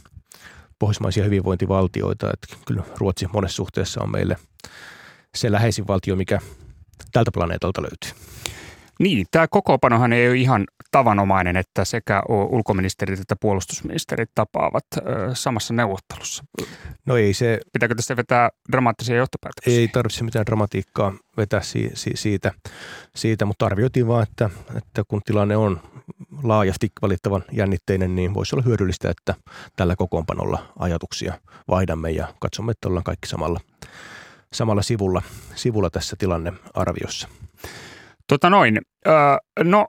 pohjoismaisia 0.79 1.23
hyvinvointivaltioita. 1.23 2.29
Että 2.33 2.55
kyllä 2.67 2.83
Ruotsi 2.97 3.27
monessa 3.33 3.55
suhteessa 3.55 4.01
on 4.01 4.11
meille 4.11 4.37
se 5.35 5.51
läheisin 5.51 5.87
valtio, 5.87 6.15
mikä 6.15 6.39
tältä 7.11 7.31
planeetalta 7.33 7.81
löytyy. 7.81 8.11
Niin, 8.99 9.27
tämä 9.31 9.47
kokoopanohan 9.47 10.13
ei 10.13 10.27
ole 10.27 10.37
ihan 10.37 10.65
tavanomainen, 10.91 11.57
että 11.57 11.85
sekä 11.85 12.23
ulkoministerit 12.29 13.19
että 13.19 13.35
puolustusministerit 13.35 14.29
tapaavat 14.35 14.85
samassa 15.33 15.73
neuvottelussa. 15.73 16.43
No 17.05 17.17
ei 17.17 17.33
se... 17.33 17.59
Pitääkö 17.73 17.95
tästä 17.95 18.17
vetää 18.17 18.49
dramaattisia 18.71 19.15
johtopäätöksiä? 19.15 19.79
Ei 19.79 19.87
tarvitse 19.87 20.23
mitään 20.23 20.45
dramatiikkaa 20.45 21.13
vetää 21.37 21.61
si- 21.61 21.91
si- 21.93 22.11
siitä, 22.15 22.51
siitä, 23.15 23.45
mutta 23.45 23.65
arvioitiin 23.65 24.07
vaan, 24.07 24.23
että, 24.23 24.49
että 24.77 25.03
kun 25.07 25.21
tilanne 25.25 25.57
on 25.57 25.81
laajasti 26.43 26.91
valittavan 27.01 27.43
jännitteinen, 27.51 28.15
niin 28.15 28.33
voisi 28.33 28.55
olla 28.55 28.63
hyödyllistä, 28.65 29.09
että 29.09 29.35
tällä 29.75 29.95
kokoonpanolla 29.95 30.73
ajatuksia 30.79 31.33
vaihdamme 31.67 32.11
ja 32.11 32.33
katsomme, 32.39 32.71
että 32.71 32.87
ollaan 32.87 33.03
kaikki 33.03 33.27
samalla, 33.27 33.59
samalla 34.53 34.81
sivulla, 34.81 35.21
sivulla 35.55 35.89
tässä 35.89 36.15
tilannearviossa. 36.19 37.27
Tota 38.27 38.49
noin, 38.49 38.81
no 39.63 39.87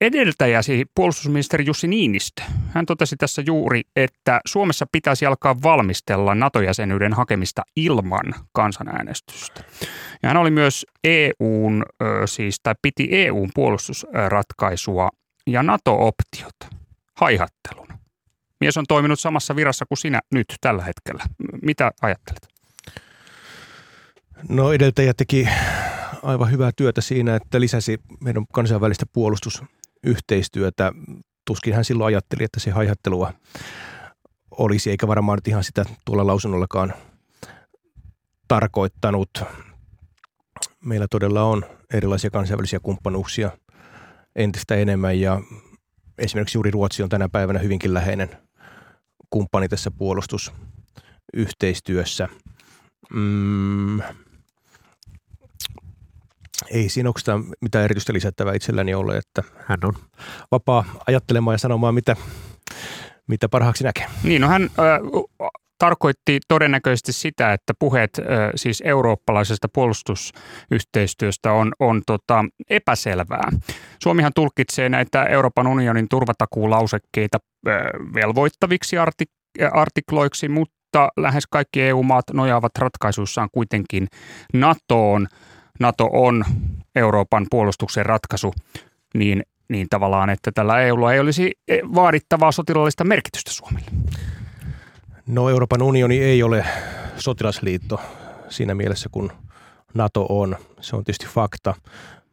edeltäjäsi 0.00 0.84
puolustusministeri 0.94 1.66
Jussi 1.66 1.88
Niinistö, 1.88 2.42
hän 2.68 2.86
totesi 2.86 3.16
tässä 3.16 3.42
juuri, 3.46 3.82
että 3.96 4.40
Suomessa 4.46 4.86
pitäisi 4.92 5.26
alkaa 5.26 5.62
valmistella 5.62 6.34
NATO-jäsenyyden 6.34 7.12
hakemista 7.12 7.62
ilman 7.76 8.34
kansanäänestystä. 8.52 9.64
Ja 10.22 10.28
hän 10.28 10.36
oli 10.36 10.50
myös 10.50 10.86
EUn, 11.04 11.84
siis, 12.26 12.56
tai 12.62 12.74
piti 12.82 13.08
EUn 13.10 13.50
puolustusratkaisua 13.54 15.08
ja 15.46 15.62
NATO-optiota 15.62 16.66
haihatteluna. 17.16 17.98
Mies 18.60 18.76
on 18.76 18.84
toiminut 18.88 19.20
samassa 19.20 19.56
virassa 19.56 19.84
kuin 19.86 19.98
sinä 19.98 20.20
nyt 20.34 20.46
tällä 20.60 20.84
hetkellä. 20.84 21.24
Mitä 21.62 21.90
ajattelet? 22.02 22.48
No 24.48 24.72
edeltäjä 24.72 25.14
teki 25.14 25.48
aivan 26.22 26.50
hyvää 26.50 26.70
työtä 26.76 27.00
siinä, 27.00 27.36
että 27.36 27.60
lisäsi 27.60 27.98
meidän 28.20 28.44
kansainvälistä 28.52 29.06
puolustusyhteistyötä. 29.12 30.92
Tuskin 31.44 31.74
hän 31.74 31.84
silloin 31.84 32.06
ajatteli, 32.06 32.44
että 32.44 32.60
se 32.60 32.70
haihattelua 32.70 33.32
olisi, 34.50 34.90
eikä 34.90 35.08
varmaan 35.08 35.36
nyt 35.36 35.48
ihan 35.48 35.64
sitä 35.64 35.84
tuolla 36.04 36.26
lausunnollakaan 36.26 36.94
tarkoittanut. 38.48 39.30
Meillä 40.84 41.06
todella 41.10 41.42
on 41.42 41.64
erilaisia 41.94 42.30
kansainvälisiä 42.30 42.80
kumppanuuksia 42.82 43.50
entistä 44.36 44.74
enemmän 44.74 45.20
ja 45.20 45.40
esimerkiksi 46.18 46.58
juuri 46.58 46.70
Ruotsi 46.70 47.02
on 47.02 47.08
tänä 47.08 47.28
päivänä 47.28 47.58
hyvinkin 47.58 47.94
läheinen 47.94 48.28
kumppani 49.30 49.68
tässä 49.68 49.90
puolustusyhteistyössä. 49.90 52.28
Mm, 53.14 54.00
ei 56.70 56.88
siinä 56.88 57.08
oikeastaan 57.08 57.44
mitään 57.60 57.84
erityistä 57.84 58.12
lisättävää 58.12 58.54
itselläni 58.54 58.94
ole, 58.94 59.16
että 59.16 59.42
hän 59.66 59.78
on 59.84 59.94
vapaa 60.50 60.84
ajattelemaan 61.06 61.54
ja 61.54 61.58
sanomaan, 61.58 61.94
mitä, 61.94 62.16
mitä 63.28 63.48
parhaaksi 63.48 63.84
näkee. 63.84 64.06
Niin, 64.22 64.40
no 64.40 64.48
hän 64.48 64.62
äh, 64.62 65.48
tarkoitti 65.78 66.40
todennäköisesti 66.48 67.12
sitä, 67.12 67.52
että 67.52 67.72
puheet 67.78 68.10
äh, 68.18 68.24
siis 68.56 68.82
eurooppalaisesta 68.86 69.68
puolustusyhteistyöstä 69.72 71.52
on, 71.52 71.72
on 71.80 72.02
tota, 72.06 72.44
epäselvää. 72.70 73.50
Suomihan 74.02 74.32
tulkitsee 74.34 74.88
näitä 74.88 75.24
Euroopan 75.24 75.66
unionin 75.66 76.08
turvatakuulausekkeita 76.08 77.38
äh, 77.68 77.74
velvoittaviksi 78.14 78.96
artik- 78.96 79.68
artikloiksi, 79.72 80.48
mutta 80.48 81.08
lähes 81.16 81.46
kaikki 81.46 81.82
EU-maat 81.82 82.24
nojaavat 82.32 82.72
ratkaisuissaan 82.78 83.48
kuitenkin 83.52 84.06
NATOon– 84.52 85.26
NATO 85.80 86.08
on 86.12 86.44
Euroopan 86.96 87.46
puolustuksen 87.50 88.06
ratkaisu, 88.06 88.54
niin, 89.14 89.42
niin 89.68 89.86
tavallaan, 89.90 90.30
että 90.30 90.52
tällä 90.54 90.80
EUlla 90.80 91.12
ei 91.12 91.20
olisi 91.20 91.52
vaadittavaa 91.94 92.52
sotilaallista 92.52 93.04
merkitystä 93.04 93.50
Suomelle. 93.52 93.90
No 95.26 95.48
Euroopan 95.48 95.82
unioni 95.82 96.18
ei 96.18 96.42
ole 96.42 96.64
sotilasliitto 97.16 98.00
siinä 98.48 98.74
mielessä, 98.74 99.08
kun 99.12 99.32
NATO 99.94 100.26
on. 100.28 100.56
Se 100.80 100.96
on 100.96 101.04
tietysti 101.04 101.26
fakta, 101.26 101.74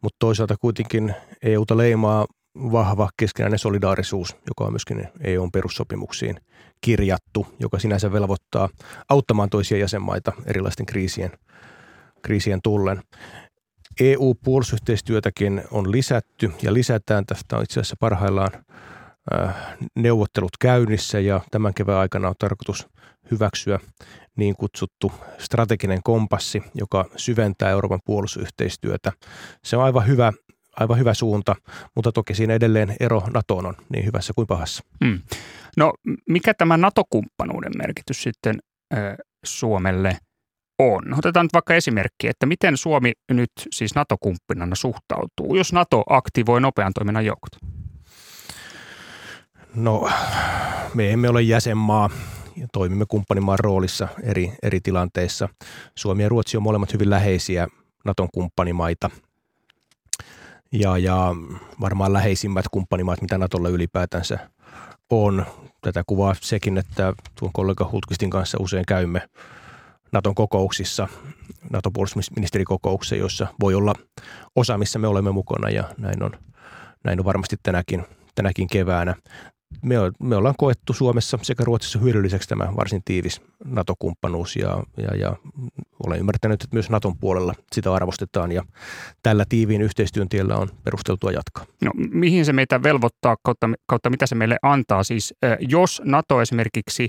mutta 0.00 0.16
toisaalta 0.18 0.56
kuitenkin 0.60 1.14
EUta 1.42 1.76
leimaa 1.76 2.26
vahva 2.54 3.08
keskinäinen 3.16 3.58
solidaarisuus, 3.58 4.36
joka 4.48 4.64
on 4.64 4.72
myöskin 4.72 5.08
EUn 5.20 5.52
perussopimuksiin 5.52 6.40
kirjattu, 6.80 7.46
joka 7.58 7.78
sinänsä 7.78 8.12
velvoittaa 8.12 8.68
auttamaan 9.08 9.50
toisia 9.50 9.78
jäsenmaita 9.78 10.32
erilaisten 10.46 10.86
kriisien, 10.86 11.30
kriisien. 12.22 12.60
EU-puolustusyhteistyötäkin 14.00 15.62
on 15.70 15.92
lisätty 15.92 16.52
ja 16.62 16.74
lisätään. 16.74 17.26
Tästä 17.26 17.56
on 17.56 17.62
itse 17.62 17.80
asiassa 17.80 17.96
parhaillaan 18.00 18.50
äh, 19.34 19.54
neuvottelut 19.96 20.56
käynnissä 20.60 21.20
ja 21.20 21.40
tämän 21.50 21.74
kevään 21.74 21.98
aikana 21.98 22.28
on 22.28 22.34
tarkoitus 22.38 22.86
hyväksyä 23.30 23.78
niin 24.36 24.56
kutsuttu 24.56 25.12
strateginen 25.38 26.02
kompassi, 26.04 26.62
joka 26.74 27.04
syventää 27.16 27.70
Euroopan 27.70 28.00
puolustusyhteistyötä. 28.04 29.12
Se 29.64 29.76
on 29.76 29.84
aivan 29.84 30.06
hyvä, 30.06 30.32
aivan 30.76 30.98
hyvä 30.98 31.14
suunta, 31.14 31.56
mutta 31.96 32.12
toki 32.12 32.34
siinä 32.34 32.54
edelleen 32.54 32.96
ero 33.00 33.22
NATOon 33.34 33.66
on 33.66 33.74
niin 33.88 34.06
hyvässä 34.06 34.32
kuin 34.36 34.46
pahassa. 34.46 34.82
Mm. 35.00 35.20
No 35.76 35.92
mikä 36.28 36.54
tämä 36.54 36.76
NATO-kumppanuuden 36.76 37.72
merkitys 37.78 38.22
sitten 38.22 38.58
äh, 38.94 39.14
Suomelle 39.44 40.18
on? 40.80 41.18
Otetaan 41.18 41.44
nyt 41.44 41.52
vaikka 41.52 41.74
esimerkki, 41.74 42.28
että 42.28 42.46
miten 42.46 42.76
Suomi 42.76 43.12
nyt 43.32 43.52
siis 43.70 43.94
NATO-kumppanana 43.94 44.74
suhtautuu, 44.74 45.54
jos 45.54 45.72
NATO 45.72 46.02
aktivoi 46.08 46.60
nopean 46.60 46.92
toiminnan 46.94 47.26
joukot? 47.26 47.50
No, 49.74 50.10
me 50.94 51.10
emme 51.10 51.28
ole 51.28 51.42
jäsenmaa 51.42 52.10
ja 52.56 52.66
toimimme 52.72 53.04
kumppanimaan 53.08 53.58
roolissa 53.58 54.08
eri, 54.22 54.52
eri 54.62 54.80
tilanteissa. 54.80 55.48
Suomi 55.96 56.22
ja 56.22 56.28
Ruotsi 56.28 56.56
on 56.56 56.62
molemmat 56.62 56.92
hyvin 56.92 57.10
läheisiä 57.10 57.68
Naton 58.04 58.28
kumppanimaita 58.34 59.10
ja, 60.72 60.98
ja 60.98 61.34
varmaan 61.80 62.12
läheisimmät 62.12 62.64
kumppanimaat, 62.70 63.22
mitä 63.22 63.38
Natolle 63.38 63.70
ylipäätänsä 63.70 64.38
on. 65.10 65.46
Tätä 65.80 66.02
kuvaa 66.06 66.34
sekin, 66.40 66.78
että 66.78 67.12
tuon 67.38 67.52
kollega 67.52 67.88
Hultkistin 67.92 68.30
kanssa 68.30 68.58
usein 68.60 68.84
käymme 68.86 69.22
Naton 70.12 70.34
kokouksissa, 70.34 71.08
Naton 71.70 71.92
puolustusministerikokouksissa, 71.92 73.16
joissa 73.16 73.46
voi 73.60 73.74
olla 73.74 73.94
osa, 74.56 74.78
missä 74.78 74.98
me 74.98 75.06
olemme 75.06 75.32
mukana 75.32 75.70
ja 75.70 75.84
näin 75.98 76.22
on, 76.22 76.30
näin 77.04 77.20
on 77.20 77.24
varmasti 77.24 77.56
tänäkin, 77.62 78.04
tänäkin 78.34 78.68
keväänä 78.68 79.14
me, 79.82 79.94
me 80.20 80.36
ollaan 80.36 80.54
koettu 80.58 80.92
Suomessa 80.92 81.38
sekä 81.42 81.64
Ruotsissa 81.64 81.98
hyödylliseksi 81.98 82.48
tämä 82.48 82.72
varsin 82.76 83.02
tiivis 83.04 83.40
NATO-kumppanuus 83.64 84.56
ja, 84.56 84.82
ja, 84.96 85.16
ja 85.16 85.36
olen 86.06 86.20
ymmärtänyt, 86.20 86.64
että 86.64 86.76
myös 86.76 86.90
Naton 86.90 87.18
puolella 87.18 87.54
sitä 87.72 87.94
arvostetaan 87.94 88.52
ja 88.52 88.62
tällä 89.22 89.44
tiiviin 89.48 89.82
yhteistyön 89.82 90.28
tiellä 90.28 90.56
on 90.56 90.68
perusteltua 90.84 91.30
jatkaa. 91.30 91.64
No, 91.84 91.90
mihin 91.96 92.44
se 92.44 92.52
meitä 92.52 92.82
velvoittaa 92.82 93.36
kautta, 93.42 93.70
kautta 93.86 94.10
mitä 94.10 94.26
se 94.26 94.34
meille 94.34 94.56
antaa? 94.62 95.02
Siis 95.02 95.34
jos 95.60 96.02
NATO 96.04 96.40
esimerkiksi 96.40 97.08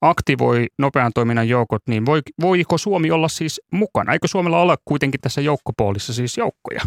aktivoi 0.00 0.66
nopean 0.78 1.12
toiminnan 1.14 1.48
joukot, 1.48 1.82
niin 1.88 2.06
voi, 2.06 2.20
voiko 2.40 2.78
Suomi 2.78 3.10
olla 3.10 3.28
siis 3.28 3.60
mukana? 3.72 4.12
Eikö 4.12 4.28
Suomella 4.28 4.60
ole 4.60 4.76
kuitenkin 4.84 5.20
tässä 5.20 5.40
joukkopoolissa 5.40 6.12
siis 6.14 6.36
joukkoja? 6.36 6.80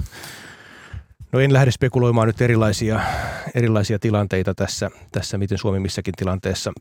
No 1.32 1.40
en 1.40 1.54
lähde 1.54 1.72
spekuloimaan 1.72 2.28
nyt 2.28 2.42
erilaisia, 2.42 3.00
erilaisia 3.56 4.00
tilanteita 4.00 4.56
tässä, 4.56 4.92
tässä, 5.12 5.38
miten 5.38 5.58
Suomi 5.58 5.80
missäkin 5.80 6.14
tilanteessa, 6.18 6.74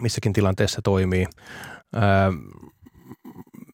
missäkin 0.00 0.32
tilanteessa 0.32 0.80
toimii. 0.82 1.26
Ää, 1.94 2.32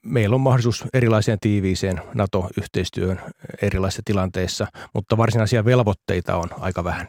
meillä 0.02 0.34
on 0.34 0.40
mahdollisuus 0.40 0.84
erilaiseen 0.94 1.40
tiiviiseen 1.40 2.00
NATO-yhteistyön 2.14 3.20
erilaisissa 3.62 4.02
tilanteissa, 4.04 4.66
mutta 4.94 5.16
varsinaisia 5.16 5.64
velvoitteita 5.64 6.36
on 6.36 6.48
aika 6.60 6.84
vähän. 6.84 7.08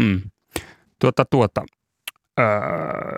Hmm. 0.00 0.20
Tuota, 0.98 1.24
tuota. 1.24 1.64
Öö, 2.40 2.46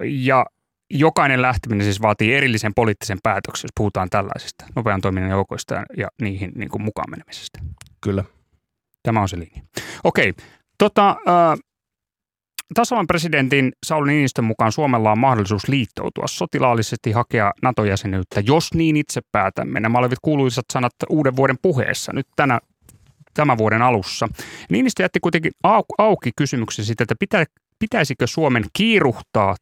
ja 0.04 0.46
jokainen 0.90 1.42
lähteminen 1.42 1.84
siis 1.84 2.02
vaatii 2.02 2.34
erillisen 2.34 2.74
poliittisen 2.74 3.18
päätöksen, 3.22 3.68
jos 3.68 3.72
puhutaan 3.76 4.10
tällaisista 4.10 4.66
nopean 4.76 5.00
toiminnan 5.00 5.30
joukoista 5.30 5.82
ja 5.96 6.08
niihin 6.22 6.52
niin 6.54 6.68
kuin 6.68 6.82
mukaan 6.82 7.10
menemisestä. 7.10 7.60
Kyllä. 8.00 8.24
Tämä 9.02 9.20
on 9.20 9.28
se 9.28 9.38
linja. 9.38 9.62
Okei, 10.04 10.34
tota, 10.78 11.08
äh, 11.10 11.58
tasavallan 12.74 13.06
presidentin 13.06 13.72
Sauli 13.86 14.12
Niinistön 14.12 14.44
mukaan 14.44 14.72
Suomella 14.72 15.12
on 15.12 15.18
mahdollisuus 15.18 15.68
liittoutua 15.68 16.26
sotilaallisesti 16.26 17.12
hakea 17.12 17.52
NATO-jäsenyyttä, 17.62 18.42
jos 18.46 18.74
niin 18.74 18.96
itse 18.96 19.20
päätämme. 19.32 19.80
Nämä 19.80 19.98
olivat 19.98 20.18
kuuluisat 20.22 20.64
sanat 20.72 20.92
uuden 21.08 21.36
vuoden 21.36 21.56
puheessa 21.62 22.12
nyt 22.12 22.26
tänä, 22.36 22.60
tämän 23.34 23.58
vuoden 23.58 23.82
alussa. 23.82 24.28
Niinistö 24.70 25.02
jätti 25.02 25.20
kuitenkin 25.20 25.52
au, 25.62 25.82
auki 25.98 26.30
kysymyksen 26.36 26.84
siitä, 26.84 27.04
että 27.04 27.14
pitä, 27.20 27.44
pitäisikö 27.78 28.26
Suomen 28.26 28.64
kiiruhtaa 28.72 29.56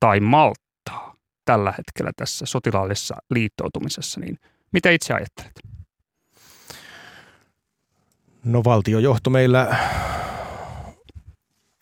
tai 0.00 0.20
malttaa 0.20 1.14
tällä 1.44 1.74
hetkellä 1.78 2.10
tässä 2.16 2.46
sotilaallisessa 2.46 3.16
liittoutumisessa. 3.30 4.20
Niin 4.20 4.38
mitä 4.72 4.90
itse 4.90 5.14
ajattelet? 5.14 5.60
No 8.44 8.64
valtiojohto 8.64 9.30
meillä 9.30 9.76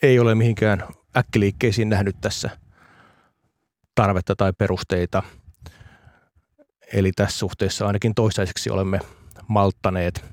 ei 0.03 0.19
ole 0.19 0.35
mihinkään 0.35 0.85
äkkiliikkeisiin 1.17 1.89
nähnyt 1.89 2.17
tässä 2.21 2.51
tarvetta 3.95 4.37
tai 4.37 4.53
perusteita. 4.53 5.23
Eli 6.93 7.13
tässä 7.13 7.39
suhteessa 7.39 7.87
ainakin 7.87 8.15
toistaiseksi 8.15 8.71
olemme 8.71 9.01
malttaneet 9.49 10.25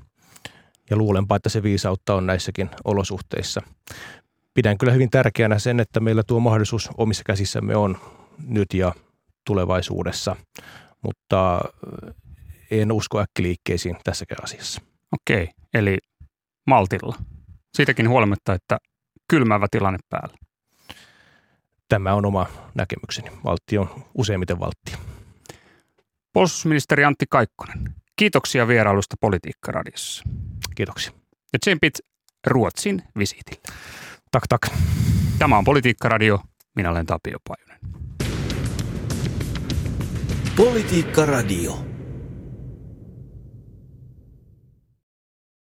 ja 0.90 0.96
luulenpa, 0.96 1.36
että 1.36 1.48
se 1.48 1.62
viisautta 1.62 2.14
on 2.14 2.26
näissäkin 2.26 2.70
olosuhteissa. 2.84 3.62
Pidän 4.54 4.78
kyllä 4.78 4.92
hyvin 4.92 5.10
tärkeänä 5.10 5.58
sen, 5.58 5.80
että 5.80 6.00
meillä 6.00 6.22
tuo 6.22 6.40
mahdollisuus 6.40 6.90
omissa 6.96 7.24
käsissämme 7.24 7.76
on 7.76 7.98
nyt 8.46 8.74
ja 8.74 8.92
tulevaisuudessa, 9.46 10.36
mutta 11.02 11.60
en 12.70 12.92
usko 12.92 13.20
äkkiliikkeisiin 13.20 13.96
tässäkään 14.04 14.44
asiassa. 14.44 14.82
Okei, 15.12 15.48
eli 15.74 15.98
maltilla. 16.66 17.16
Siitäkin 17.74 18.08
huolimatta, 18.08 18.54
että 18.54 18.78
kylmävä 19.28 19.66
tilanne 19.70 19.98
päällä. 20.10 20.36
Tämä 21.88 22.14
on 22.14 22.26
oma 22.26 22.46
näkemykseni. 22.74 23.30
Valtti 23.44 23.78
on 23.78 24.04
useimmiten 24.14 24.60
valttia. 24.60 24.98
Puolustusministeri 26.32 27.04
Antti 27.04 27.26
Kaikkonen, 27.30 27.94
kiitoksia 28.16 28.68
vierailusta 28.68 29.16
Politiikka-radiossa. 29.20 30.24
Kiitoksia. 30.74 31.12
Ja 31.52 31.58
tsempit 31.58 31.94
Ruotsin 32.46 33.02
visitille. 33.18 33.62
Tak, 34.34 34.46
tak. 34.48 34.60
Tämä 35.38 35.58
on 35.58 35.64
Politiikka-radio. 35.64 36.40
Minä 36.76 36.90
olen 36.90 37.06
Tapio 37.06 37.38
Pajunen. 37.48 37.78
Politiikka-radio. 40.56 41.93